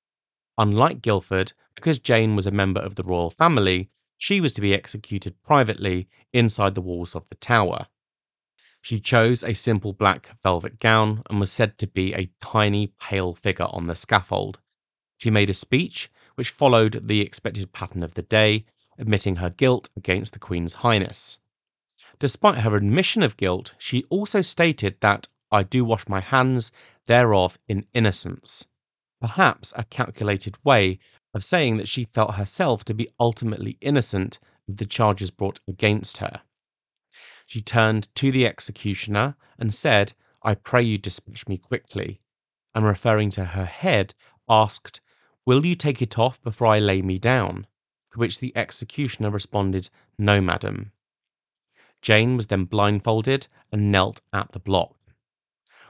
Unlike 0.58 1.02
Guildford, 1.02 1.52
because 1.76 2.00
Jane 2.00 2.34
was 2.34 2.46
a 2.46 2.50
member 2.50 2.80
of 2.80 2.96
the 2.96 3.04
royal 3.04 3.30
family, 3.30 3.88
she 4.18 4.40
was 4.40 4.52
to 4.54 4.60
be 4.60 4.74
executed 4.74 5.40
privately 5.44 6.08
inside 6.32 6.74
the 6.74 6.82
walls 6.82 7.14
of 7.14 7.28
the 7.30 7.36
Tower. 7.36 7.86
She 8.82 8.98
chose 8.98 9.42
a 9.42 9.52
simple 9.52 9.92
black 9.92 10.30
velvet 10.42 10.78
gown 10.78 11.22
and 11.28 11.38
was 11.38 11.52
said 11.52 11.76
to 11.78 11.86
be 11.86 12.14
a 12.14 12.30
tiny, 12.40 12.86
pale 12.98 13.34
figure 13.34 13.66
on 13.70 13.84
the 13.84 13.94
scaffold. 13.94 14.58
She 15.18 15.28
made 15.28 15.50
a 15.50 15.54
speech 15.54 16.10
which 16.34 16.48
followed 16.48 17.06
the 17.06 17.20
expected 17.20 17.74
pattern 17.74 18.02
of 18.02 18.14
the 18.14 18.22
day, 18.22 18.64
admitting 18.98 19.36
her 19.36 19.50
guilt 19.50 19.90
against 19.96 20.32
the 20.32 20.38
Queen's 20.38 20.74
Highness. 20.74 21.40
Despite 22.18 22.58
her 22.58 22.74
admission 22.74 23.22
of 23.22 23.36
guilt, 23.36 23.74
she 23.76 24.02
also 24.04 24.40
stated 24.40 24.98
that 25.00 25.28
I 25.52 25.62
do 25.62 25.84
wash 25.84 26.08
my 26.08 26.20
hands 26.20 26.72
thereof 27.06 27.58
in 27.68 27.86
innocence, 27.92 28.66
perhaps 29.20 29.74
a 29.76 29.84
calculated 29.84 30.56
way 30.64 30.98
of 31.34 31.44
saying 31.44 31.76
that 31.76 31.88
she 31.88 32.04
felt 32.04 32.36
herself 32.36 32.84
to 32.86 32.94
be 32.94 33.10
ultimately 33.20 33.76
innocent 33.82 34.38
of 34.68 34.78
the 34.78 34.86
charges 34.86 35.30
brought 35.30 35.60
against 35.68 36.16
her. 36.16 36.40
She 37.50 37.60
turned 37.60 38.14
to 38.14 38.30
the 38.30 38.46
executioner 38.46 39.34
and 39.58 39.74
said, 39.74 40.12
I 40.40 40.54
pray 40.54 40.82
you 40.82 40.98
dispatch 40.98 41.48
me 41.48 41.58
quickly, 41.58 42.20
and 42.76 42.84
referring 42.84 43.30
to 43.30 43.44
her 43.44 43.64
head, 43.64 44.14
asked, 44.48 45.00
Will 45.44 45.66
you 45.66 45.74
take 45.74 46.00
it 46.00 46.16
off 46.16 46.40
before 46.42 46.68
I 46.68 46.78
lay 46.78 47.02
me 47.02 47.18
down? 47.18 47.66
To 48.12 48.20
which 48.20 48.38
the 48.38 48.56
executioner 48.56 49.30
responded, 49.30 49.90
No, 50.16 50.40
madam. 50.40 50.92
Jane 52.00 52.36
was 52.36 52.46
then 52.46 52.66
blindfolded 52.66 53.48
and 53.72 53.90
knelt 53.90 54.20
at 54.32 54.52
the 54.52 54.60
block. 54.60 54.96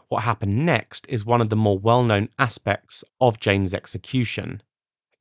What 0.08 0.22
happened 0.22 0.64
next 0.64 1.04
is 1.10 1.26
one 1.26 1.42
of 1.42 1.50
the 1.50 1.56
more 1.56 1.78
well 1.78 2.02
known 2.02 2.30
aspects 2.38 3.04
of 3.20 3.38
Jane's 3.38 3.74
execution. 3.74 4.62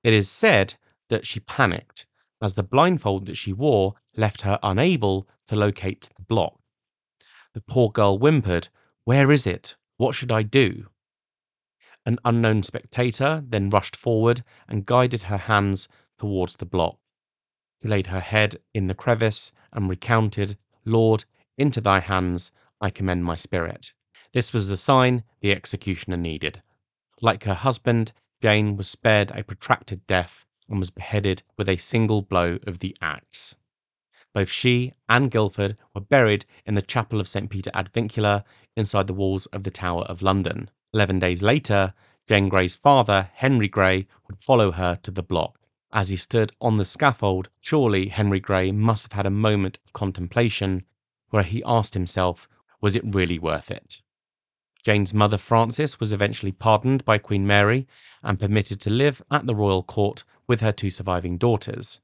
It 0.03 0.13
is 0.13 0.31
said 0.31 0.75
that 1.09 1.27
she 1.27 1.41
panicked, 1.41 2.05
as 2.41 2.53
the 2.53 2.63
blindfold 2.63 3.25
that 3.25 3.35
she 3.35 3.51
wore 3.51 3.95
left 4.19 4.41
her 4.41 4.59
unable 4.61 5.27
to 5.47 5.55
locate 5.55 6.09
the 6.15 6.21
block. 6.23 6.59
The 7.53 7.61
poor 7.61 7.89
girl 7.89 8.17
whimpered, 8.17 8.67
Where 9.05 9.31
is 9.31 9.47
it? 9.47 9.77
What 9.95 10.13
should 10.13 10.31
I 10.31 10.43
do? 10.43 10.89
An 12.05 12.19
unknown 12.25 12.63
spectator 12.63 13.41
then 13.47 13.69
rushed 13.69 13.95
forward 13.95 14.43
and 14.67 14.85
guided 14.85 15.21
her 15.23 15.37
hands 15.37 15.87
towards 16.17 16.57
the 16.57 16.65
block. 16.65 16.99
He 17.79 17.87
laid 17.87 18.07
her 18.07 18.19
head 18.19 18.57
in 18.73 18.87
the 18.87 18.93
crevice 18.93 19.53
and 19.71 19.89
recounted, 19.89 20.57
Lord, 20.83 21.23
into 21.57 21.79
thy 21.79 21.99
hands 22.01 22.51
I 22.81 22.89
commend 22.89 23.23
my 23.23 23.35
spirit. 23.35 23.93
This 24.33 24.51
was 24.51 24.67
the 24.67 24.77
sign 24.77 25.23
the 25.39 25.53
executioner 25.53 26.17
needed. 26.17 26.61
Like 27.21 27.43
her 27.45 27.53
husband, 27.53 28.11
Jane 28.41 28.75
was 28.75 28.89
spared 28.89 29.31
a 29.31 29.43
protracted 29.43 30.05
death 30.07 30.45
and 30.67 30.77
was 30.77 30.89
beheaded 30.89 31.41
with 31.57 31.69
a 31.69 31.77
single 31.77 32.21
blow 32.21 32.59
of 32.67 32.79
the 32.79 32.97
axe. 33.01 33.55
Both 34.31 34.51
she 34.51 34.93
and 35.09 35.31
Guildford 35.31 35.75
were 35.95 36.01
buried 36.01 36.45
in 36.63 36.75
the 36.75 36.83
chapel 36.83 37.19
of 37.19 37.27
St. 37.27 37.49
Peter 37.49 37.71
ad 37.73 37.91
Vincula 37.91 38.43
inside 38.75 39.07
the 39.07 39.13
walls 39.15 39.47
of 39.47 39.63
the 39.63 39.71
Tower 39.71 40.03
of 40.03 40.21
London. 40.21 40.69
Eleven 40.93 41.17
days 41.17 41.41
later, 41.41 41.95
Jane 42.27 42.47
Grey's 42.47 42.75
father, 42.75 43.31
Henry 43.33 43.67
Grey, 43.67 44.05
would 44.27 44.37
follow 44.37 44.71
her 44.71 44.99
to 45.01 45.09
the 45.09 45.23
block. 45.23 45.59
As 45.91 46.09
he 46.09 46.15
stood 46.15 46.51
on 46.61 46.75
the 46.75 46.85
scaffold, 46.85 47.49
surely 47.59 48.09
Henry 48.09 48.39
Grey 48.39 48.71
must 48.71 49.05
have 49.05 49.13
had 49.13 49.25
a 49.25 49.31
moment 49.31 49.79
of 49.83 49.93
contemplation 49.93 50.85
where 51.31 51.41
he 51.41 51.63
asked 51.65 51.95
himself, 51.95 52.47
was 52.81 52.93
it 52.93 53.15
really 53.15 53.39
worth 53.39 53.71
it? 53.71 53.99
Jane's 54.83 55.11
mother 55.11 55.39
Frances 55.39 55.99
was 55.99 56.11
eventually 56.11 56.51
pardoned 56.51 57.03
by 57.03 57.17
Queen 57.17 57.47
Mary 57.47 57.87
and 58.21 58.39
permitted 58.39 58.79
to 58.81 58.91
live 58.91 59.23
at 59.31 59.47
the 59.47 59.55
royal 59.55 59.81
court 59.81 60.23
with 60.45 60.61
her 60.61 60.71
two 60.71 60.91
surviving 60.91 61.39
daughters. 61.39 61.99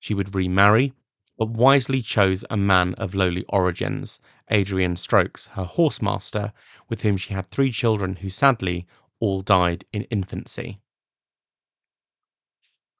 She 0.00 0.12
would 0.12 0.34
remarry, 0.34 0.92
but 1.38 1.48
wisely 1.48 2.02
chose 2.02 2.44
a 2.50 2.56
man 2.56 2.92
of 2.94 3.14
lowly 3.14 3.44
origins, 3.44 4.20
Adrian 4.50 4.96
Stokes, 4.96 5.46
her 5.46 5.64
horsemaster, 5.64 6.52
with 6.90 7.00
whom 7.00 7.16
she 7.16 7.32
had 7.32 7.46
three 7.46 7.72
children 7.72 8.16
who 8.16 8.28
sadly 8.28 8.86
all 9.20 9.40
died 9.40 9.84
in 9.92 10.02
infancy. 10.10 10.80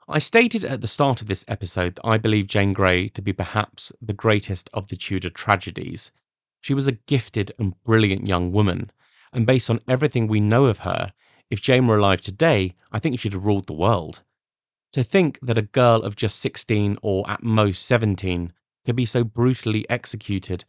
I 0.08 0.20
stated 0.20 0.64
at 0.64 0.80
the 0.80 0.88
start 0.88 1.20
of 1.20 1.26
this 1.26 1.44
episode 1.48 1.96
that 1.96 2.06
I 2.06 2.16
believe 2.16 2.46
Jane 2.46 2.72
Grey 2.72 3.08
to 3.08 3.20
be 3.20 3.34
perhaps 3.34 3.92
the 4.00 4.14
greatest 4.14 4.70
of 4.72 4.88
the 4.88 4.96
Tudor 4.96 5.28
tragedies. 5.28 6.12
She 6.62 6.72
was 6.72 6.86
a 6.86 6.92
gifted 6.92 7.52
and 7.58 7.74
brilliant 7.84 8.26
young 8.26 8.52
woman 8.52 8.90
and 9.32 9.46
based 9.46 9.68
on 9.68 9.80
everything 9.86 10.26
we 10.26 10.40
know 10.40 10.64
of 10.66 10.78
her, 10.80 11.12
if 11.50 11.60
Jane 11.60 11.86
were 11.86 11.98
alive 11.98 12.20
today, 12.20 12.74
I 12.90 12.98
think 12.98 13.20
she'd 13.20 13.34
have 13.34 13.44
ruled 13.44 13.66
the 13.66 13.74
world. 13.74 14.22
To 14.92 15.04
think 15.04 15.38
that 15.42 15.58
a 15.58 15.62
girl 15.62 16.02
of 16.02 16.16
just 16.16 16.40
16 16.40 16.98
or 17.02 17.28
at 17.30 17.42
most 17.42 17.84
17 17.84 18.52
could 18.86 18.96
be 18.96 19.04
so 19.04 19.22
brutally 19.22 19.88
executed 19.90 20.64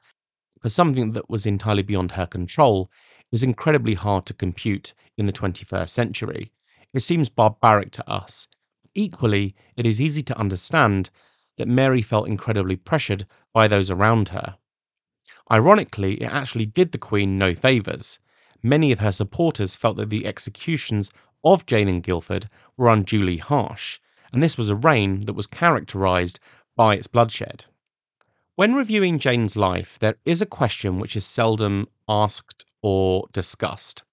for 0.60 0.68
something 0.70 1.14
that 1.14 1.30
was 1.30 1.46
entirely 1.46 1.84
beyond 1.84 2.12
her 2.12 2.28
control 2.28 2.92
is 3.32 3.44
incredibly 3.44 3.94
hard 3.94 4.26
to 4.26 4.34
compute 4.34 4.94
in 5.18 5.26
the 5.26 5.32
21st 5.32 5.90
century. 5.90 6.52
It 6.94 7.00
seems 7.00 7.30
barbaric 7.30 7.92
to 7.94 8.10
us. 8.10 8.48
Equally, 8.94 9.56
it 9.78 9.86
is 9.86 10.02
easy 10.02 10.24
to 10.24 10.38
understand 10.38 11.10
that 11.58 11.68
Mary 11.68 12.02
felt 12.02 12.28
incredibly 12.28 12.76
pressured 12.76 13.26
by 13.54 13.68
those 13.68 13.90
around 13.90 14.30
her. 14.30 14.58
Ironically, 15.50 16.22
it 16.22 16.32
actually 16.32 16.66
did 16.66 16.92
the 16.92 16.98
Queen 16.98 17.38
no 17.38 17.56
favours 17.56 18.20
many 18.62 18.92
of 18.92 19.00
her 19.00 19.12
supporters 19.12 19.76
felt 19.76 19.96
that 19.96 20.10
the 20.10 20.26
executions 20.26 21.10
of 21.44 21.66
Jane 21.66 21.88
and 21.88 22.04
Guildford 22.04 22.50
were 22.76 22.90
unduly 22.90 23.38
harsh, 23.38 24.00
and 24.32 24.42
this 24.44 24.58
was 24.58 24.70
a 24.70 24.76
reign 24.76 25.22
that 25.26 25.34
was 25.34 25.48
characterized 25.48 26.40
by 26.76 26.96
its 26.96 27.08
bloodshed. 27.08 27.66
When 28.56 28.74
reviewing 28.76 29.20
Jane's 29.20 29.56
life, 29.56 29.98
there 30.00 30.18
is 30.26 30.42
a 30.42 30.46
question 30.46 31.00
which 31.00 31.16
is 31.16 31.26
seldom 31.26 31.88
asked 32.08 32.66
or 32.82 33.28
discussed, 33.32 34.04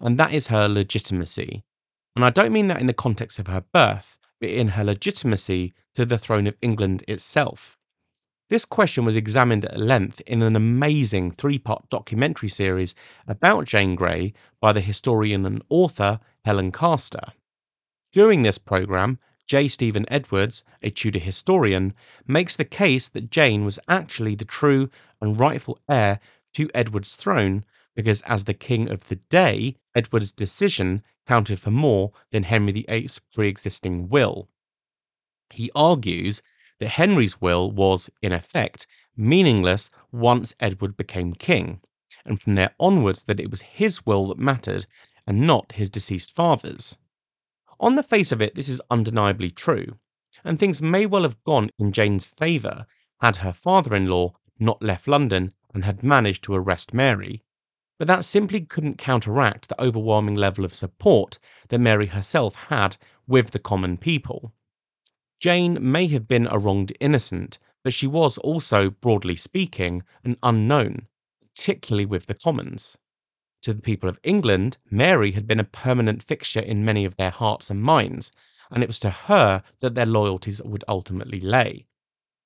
and 0.00 0.18
that 0.18 0.32
is 0.32 0.48
her 0.48 0.68
legitimacy. 0.68 1.64
And 2.16 2.24
I 2.24 2.30
don't 2.30 2.52
mean 2.52 2.68
that 2.68 2.80
in 2.80 2.86
the 2.86 2.92
context 2.92 3.38
of 3.38 3.46
her 3.46 3.64
birth, 3.72 4.18
but 4.40 4.50
in 4.50 4.68
her 4.68 4.84
legitimacy 4.84 5.72
to 5.94 6.04
the 6.04 6.18
throne 6.18 6.46
of 6.46 6.56
England 6.60 7.02
itself. 7.08 7.78
This 8.50 8.66
question 8.66 9.04
was 9.06 9.16
examined 9.16 9.64
at 9.64 9.80
length 9.80 10.20
in 10.26 10.42
an 10.42 10.54
amazing 10.54 11.30
three 11.30 11.58
part 11.58 11.88
documentary 11.88 12.50
series 12.50 12.94
about 13.26 13.64
Jane 13.64 13.94
Grey 13.94 14.34
by 14.60 14.72
the 14.72 14.82
historian 14.82 15.46
and 15.46 15.62
author 15.70 16.20
Helen 16.44 16.70
Castor. 16.70 17.32
During 18.12 18.42
this 18.42 18.58
programme, 18.58 19.18
J. 19.46 19.68
Stephan 19.68 20.06
Edwards, 20.08 20.62
a 20.80 20.88
Tudor 20.88 21.18
historian, 21.18 21.92
makes 22.26 22.56
the 22.56 22.64
case 22.64 23.08
that 23.08 23.30
Jane 23.30 23.66
was 23.66 23.78
actually 23.88 24.34
the 24.34 24.46
true 24.46 24.88
and 25.20 25.38
rightful 25.38 25.78
heir 25.86 26.18
to 26.54 26.70
Edward's 26.74 27.14
throne 27.14 27.62
because, 27.94 28.22
as 28.22 28.44
the 28.44 28.54
king 28.54 28.88
of 28.88 29.06
the 29.08 29.16
day, 29.16 29.76
Edward's 29.94 30.32
decision 30.32 31.02
counted 31.26 31.60
for 31.60 31.70
more 31.70 32.10
than 32.30 32.44
Henry 32.44 32.72
VIII's 32.72 33.18
pre 33.34 33.46
existing 33.48 34.08
will. 34.08 34.48
He 35.50 35.70
argues 35.74 36.40
that 36.78 36.88
Henry's 36.88 37.38
will 37.38 37.70
was, 37.70 38.08
in 38.22 38.32
effect, 38.32 38.86
meaningless 39.14 39.90
once 40.10 40.54
Edward 40.58 40.96
became 40.96 41.34
king, 41.34 41.82
and 42.24 42.40
from 42.40 42.54
there 42.54 42.74
onwards 42.80 43.24
that 43.24 43.40
it 43.40 43.50
was 43.50 43.60
his 43.60 44.06
will 44.06 44.28
that 44.28 44.38
mattered 44.38 44.86
and 45.26 45.46
not 45.46 45.72
his 45.72 45.90
deceased 45.90 46.34
father's. 46.34 46.96
On 47.84 47.96
the 47.96 48.02
face 48.02 48.32
of 48.32 48.40
it, 48.40 48.54
this 48.54 48.70
is 48.70 48.80
undeniably 48.90 49.50
true, 49.50 49.98
and 50.42 50.58
things 50.58 50.80
may 50.80 51.04
well 51.04 51.20
have 51.20 51.44
gone 51.44 51.68
in 51.78 51.92
Jane's 51.92 52.24
favour 52.24 52.86
had 53.20 53.36
her 53.36 53.52
father 53.52 53.94
in 53.94 54.06
law 54.06 54.32
not 54.58 54.82
left 54.82 55.06
London 55.06 55.52
and 55.74 55.84
had 55.84 56.02
managed 56.02 56.42
to 56.44 56.54
arrest 56.54 56.94
Mary. 56.94 57.42
But 57.98 58.08
that 58.08 58.24
simply 58.24 58.62
couldn't 58.62 58.96
counteract 58.96 59.68
the 59.68 59.78
overwhelming 59.78 60.34
level 60.34 60.64
of 60.64 60.74
support 60.74 61.38
that 61.68 61.78
Mary 61.78 62.06
herself 62.06 62.54
had 62.54 62.96
with 63.26 63.50
the 63.50 63.58
common 63.58 63.98
people. 63.98 64.54
Jane 65.38 65.76
may 65.92 66.06
have 66.06 66.26
been 66.26 66.46
a 66.46 66.58
wronged 66.58 66.96
innocent, 67.00 67.58
but 67.82 67.92
she 67.92 68.06
was 68.06 68.38
also, 68.38 68.88
broadly 68.88 69.36
speaking, 69.36 70.04
an 70.24 70.38
unknown, 70.42 71.06
particularly 71.54 72.06
with 72.06 72.24
the 72.24 72.34
Commons. 72.34 72.96
To 73.64 73.72
the 73.72 73.80
people 73.80 74.10
of 74.10 74.20
England, 74.22 74.76
Mary 74.90 75.32
had 75.32 75.46
been 75.46 75.58
a 75.58 75.64
permanent 75.64 76.22
fixture 76.22 76.60
in 76.60 76.84
many 76.84 77.06
of 77.06 77.16
their 77.16 77.30
hearts 77.30 77.70
and 77.70 77.80
minds, 77.80 78.30
and 78.70 78.82
it 78.82 78.86
was 78.86 78.98
to 78.98 79.08
her 79.08 79.62
that 79.80 79.94
their 79.94 80.04
loyalties 80.04 80.60
would 80.60 80.84
ultimately 80.86 81.40
lay. 81.40 81.86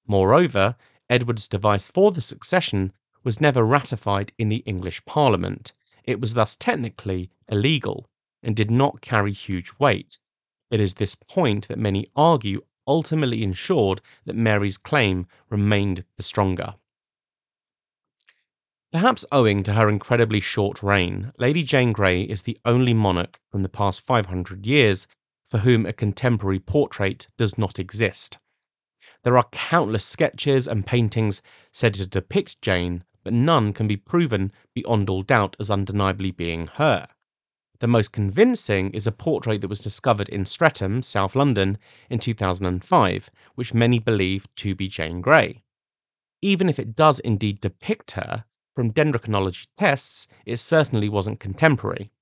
Moreover, 0.06 0.76
Edward's 1.10 1.48
device 1.48 1.88
for 1.88 2.12
the 2.12 2.20
succession 2.20 2.92
was 3.24 3.40
never 3.40 3.64
ratified 3.64 4.30
in 4.38 4.48
the 4.48 4.58
English 4.58 5.04
Parliament. 5.06 5.72
It 6.04 6.20
was 6.20 6.34
thus 6.34 6.54
technically 6.54 7.30
illegal 7.48 8.08
and 8.44 8.54
did 8.54 8.70
not 8.70 9.00
carry 9.00 9.32
huge 9.32 9.72
weight. 9.80 10.20
It 10.70 10.78
is 10.78 10.94
this 10.94 11.16
point 11.16 11.66
that 11.66 11.80
many 11.80 12.06
argue 12.14 12.62
ultimately 12.86 13.42
ensured 13.42 14.00
that 14.24 14.36
Mary's 14.36 14.78
claim 14.78 15.26
remained 15.50 16.04
the 16.16 16.22
stronger. 16.22 16.76
Perhaps 18.90 19.26
owing 19.30 19.62
to 19.64 19.74
her 19.74 19.90
incredibly 19.90 20.40
short 20.40 20.82
reign, 20.82 21.30
Lady 21.36 21.62
Jane 21.62 21.92
Grey 21.92 22.22
is 22.22 22.40
the 22.40 22.58
only 22.64 22.94
monarch 22.94 23.38
from 23.50 23.62
the 23.62 23.68
past 23.68 24.00
500 24.00 24.66
years 24.66 25.06
for 25.50 25.58
whom 25.58 25.84
a 25.84 25.92
contemporary 25.92 26.58
portrait 26.58 27.26
does 27.36 27.58
not 27.58 27.78
exist. 27.78 28.38
There 29.24 29.36
are 29.36 29.46
countless 29.52 30.06
sketches 30.06 30.66
and 30.66 30.86
paintings 30.86 31.42
said 31.70 31.92
to 31.94 32.06
depict 32.06 32.62
Jane, 32.62 33.04
but 33.24 33.34
none 33.34 33.74
can 33.74 33.86
be 33.88 33.98
proven 33.98 34.52
beyond 34.74 35.10
all 35.10 35.20
doubt 35.20 35.54
as 35.60 35.70
undeniably 35.70 36.30
being 36.30 36.68
her. 36.76 37.08
The 37.80 37.88
most 37.88 38.10
convincing 38.10 38.94
is 38.94 39.06
a 39.06 39.12
portrait 39.12 39.60
that 39.60 39.68
was 39.68 39.80
discovered 39.80 40.30
in 40.30 40.46
Streatham, 40.46 41.02
South 41.02 41.36
London, 41.36 41.76
in 42.08 42.20
2005, 42.20 43.30
which 43.54 43.74
many 43.74 43.98
believe 43.98 44.46
to 44.56 44.74
be 44.74 44.88
Jane 44.88 45.20
Grey. 45.20 45.62
Even 46.40 46.70
if 46.70 46.78
it 46.78 46.96
does 46.96 47.18
indeed 47.18 47.60
depict 47.60 48.12
her, 48.12 48.46
from 48.78 48.92
dendrochronology 48.92 49.66
tests, 49.76 50.28
it 50.46 50.56
certainly 50.58 51.08
wasn't 51.08 51.40
contemporary. 51.40 52.12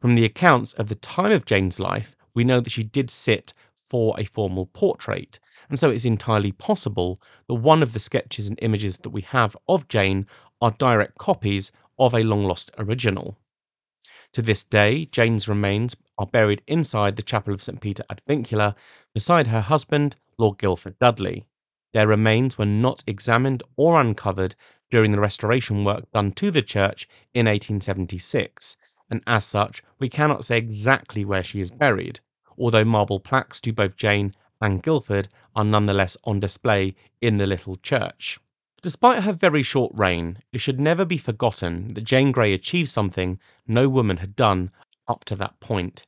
From 0.00 0.14
the 0.14 0.24
accounts 0.24 0.72
of 0.72 0.88
the 0.88 0.94
time 0.94 1.30
of 1.30 1.44
Jane's 1.44 1.78
life, 1.78 2.16
we 2.32 2.42
know 2.42 2.58
that 2.58 2.70
she 2.70 2.82
did 2.82 3.10
sit 3.10 3.52
for 3.76 4.18
a 4.18 4.24
formal 4.24 4.64
portrait, 4.64 5.38
and 5.68 5.78
so 5.78 5.90
it's 5.90 6.06
entirely 6.06 6.52
possible 6.52 7.20
that 7.48 7.56
one 7.56 7.82
of 7.82 7.92
the 7.92 8.00
sketches 8.00 8.48
and 8.48 8.58
images 8.62 8.96
that 8.96 9.10
we 9.10 9.20
have 9.20 9.54
of 9.68 9.86
Jane 9.88 10.26
are 10.62 10.70
direct 10.70 11.18
copies 11.18 11.70
of 11.98 12.14
a 12.14 12.22
long 12.22 12.46
lost 12.46 12.70
original. 12.78 13.36
To 14.32 14.40
this 14.40 14.62
day, 14.62 15.04
Jane's 15.04 15.48
remains 15.48 15.94
are 16.16 16.24
buried 16.24 16.62
inside 16.66 17.16
the 17.16 17.22
Chapel 17.22 17.52
of 17.52 17.60
St. 17.60 17.78
Peter 17.78 18.04
ad 18.08 18.22
Vincula 18.26 18.74
beside 19.12 19.48
her 19.48 19.60
husband, 19.60 20.16
Lord 20.38 20.56
Guildford 20.56 20.98
Dudley. 20.98 21.44
Their 21.94 22.08
remains 22.08 22.58
were 22.58 22.66
not 22.66 23.04
examined 23.06 23.62
or 23.76 24.00
uncovered 24.00 24.56
during 24.90 25.12
the 25.12 25.20
restoration 25.20 25.84
work 25.84 26.10
done 26.10 26.32
to 26.32 26.50
the 26.50 26.60
church 26.60 27.08
in 27.34 27.46
1876, 27.46 28.76
and 29.08 29.22
as 29.28 29.44
such, 29.44 29.80
we 30.00 30.08
cannot 30.08 30.44
say 30.44 30.58
exactly 30.58 31.24
where 31.24 31.44
she 31.44 31.60
is 31.60 31.70
buried, 31.70 32.18
although 32.58 32.84
marble 32.84 33.20
plaques 33.20 33.60
to 33.60 33.72
both 33.72 33.94
Jane 33.94 34.34
and 34.60 34.82
Guildford 34.82 35.28
are 35.54 35.62
nonetheless 35.62 36.16
on 36.24 36.40
display 36.40 36.96
in 37.20 37.36
the 37.36 37.46
little 37.46 37.76
church. 37.76 38.40
Despite 38.82 39.22
her 39.22 39.32
very 39.32 39.62
short 39.62 39.92
reign, 39.94 40.38
it 40.52 40.58
should 40.58 40.80
never 40.80 41.04
be 41.04 41.16
forgotten 41.16 41.94
that 41.94 42.02
Jane 42.02 42.32
Grey 42.32 42.52
achieved 42.52 42.90
something 42.90 43.38
no 43.68 43.88
woman 43.88 44.16
had 44.16 44.34
done 44.34 44.72
up 45.06 45.24
to 45.26 45.36
that 45.36 45.60
point. 45.60 46.06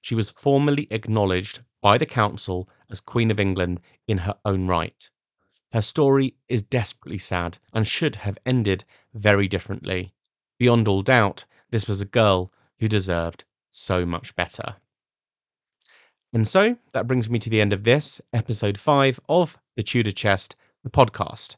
She 0.00 0.16
was 0.16 0.32
formally 0.32 0.88
acknowledged 0.90 1.60
by 1.80 1.96
the 1.96 2.06
Council 2.06 2.68
as 2.90 2.98
Queen 3.00 3.30
of 3.30 3.38
England 3.38 3.80
in 4.08 4.18
her 4.18 4.36
own 4.44 4.66
right. 4.66 5.08
Her 5.72 5.82
story 5.82 6.34
is 6.48 6.62
desperately 6.62 7.18
sad 7.18 7.58
and 7.72 7.86
should 7.86 8.16
have 8.16 8.38
ended 8.46 8.84
very 9.12 9.48
differently. 9.48 10.14
Beyond 10.58 10.88
all 10.88 11.02
doubt, 11.02 11.44
this 11.70 11.86
was 11.86 12.00
a 12.00 12.06
girl 12.06 12.52
who 12.78 12.88
deserved 12.88 13.44
so 13.70 14.06
much 14.06 14.34
better. 14.34 14.76
And 16.32 16.48
so 16.48 16.76
that 16.92 17.06
brings 17.06 17.28
me 17.28 17.38
to 17.38 17.50
the 17.50 17.60
end 17.60 17.72
of 17.72 17.84
this, 17.84 18.20
episode 18.32 18.78
5 18.78 19.20
of 19.28 19.58
The 19.76 19.82
Tudor 19.82 20.10
Chest, 20.10 20.56
the 20.82 20.90
podcast. 20.90 21.56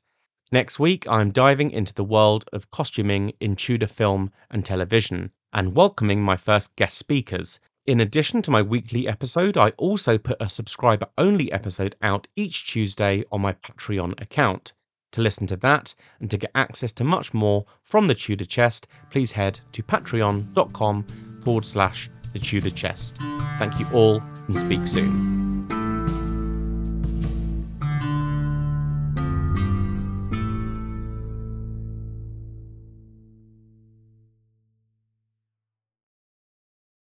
Next 0.53 0.81
week, 0.81 1.07
I'm 1.09 1.31
diving 1.31 1.71
into 1.71 1.95
the 1.95 2.05
world 2.05 2.45
of 2.53 2.71
costuming 2.71 3.33
in 3.39 3.55
Tudor 3.55 3.87
film 3.87 4.33
and 4.51 4.65
television 4.65 5.31
and 5.53 5.77
welcoming 5.77 6.23
my 6.23 6.37
first 6.37 6.75
guest 6.75 6.99
speakers. 6.99 7.61
In 7.87 8.01
addition 8.01 8.43
to 8.43 8.51
my 8.51 8.61
weekly 8.61 9.09
episode, 9.09 9.57
I 9.57 9.71
also 9.71 10.19
put 10.19 10.37
a 10.41 10.51
subscriber 10.51 11.07
only 11.17 11.51
episode 11.51 11.97
out 12.03 12.29
each 12.37 12.67
Tuesday 12.67 13.25
on 13.33 13.41
my 13.41 13.55
Patreon 13.55 14.21
account. 14.21 14.73
To 15.13 15.23
listen 15.23 15.47
to 15.49 15.57
that 15.57 15.95
and 16.21 16.31
to 16.31 16.37
get 16.37 16.53
access 16.55 16.93
to 16.93 17.05
much 17.05 17.35
more 17.35 17.65
from 17.83 18.07
the 18.07 18.15
Tudor 18.15 18.45
Chest, 18.45 18.87
please 19.11 19.33
head 19.33 19.59
to 19.73 19.83
patreon.com 19.83 21.03
forward 21.43 21.67
slash 21.67 22.11
the 22.33 22.39
Tudor 22.39 22.71
Chest. 22.71 23.17
Thank 23.59 23.81
you 23.81 23.87
all 23.93 24.23
and 24.47 24.55
speak 24.55 24.87
soon. 24.87 25.50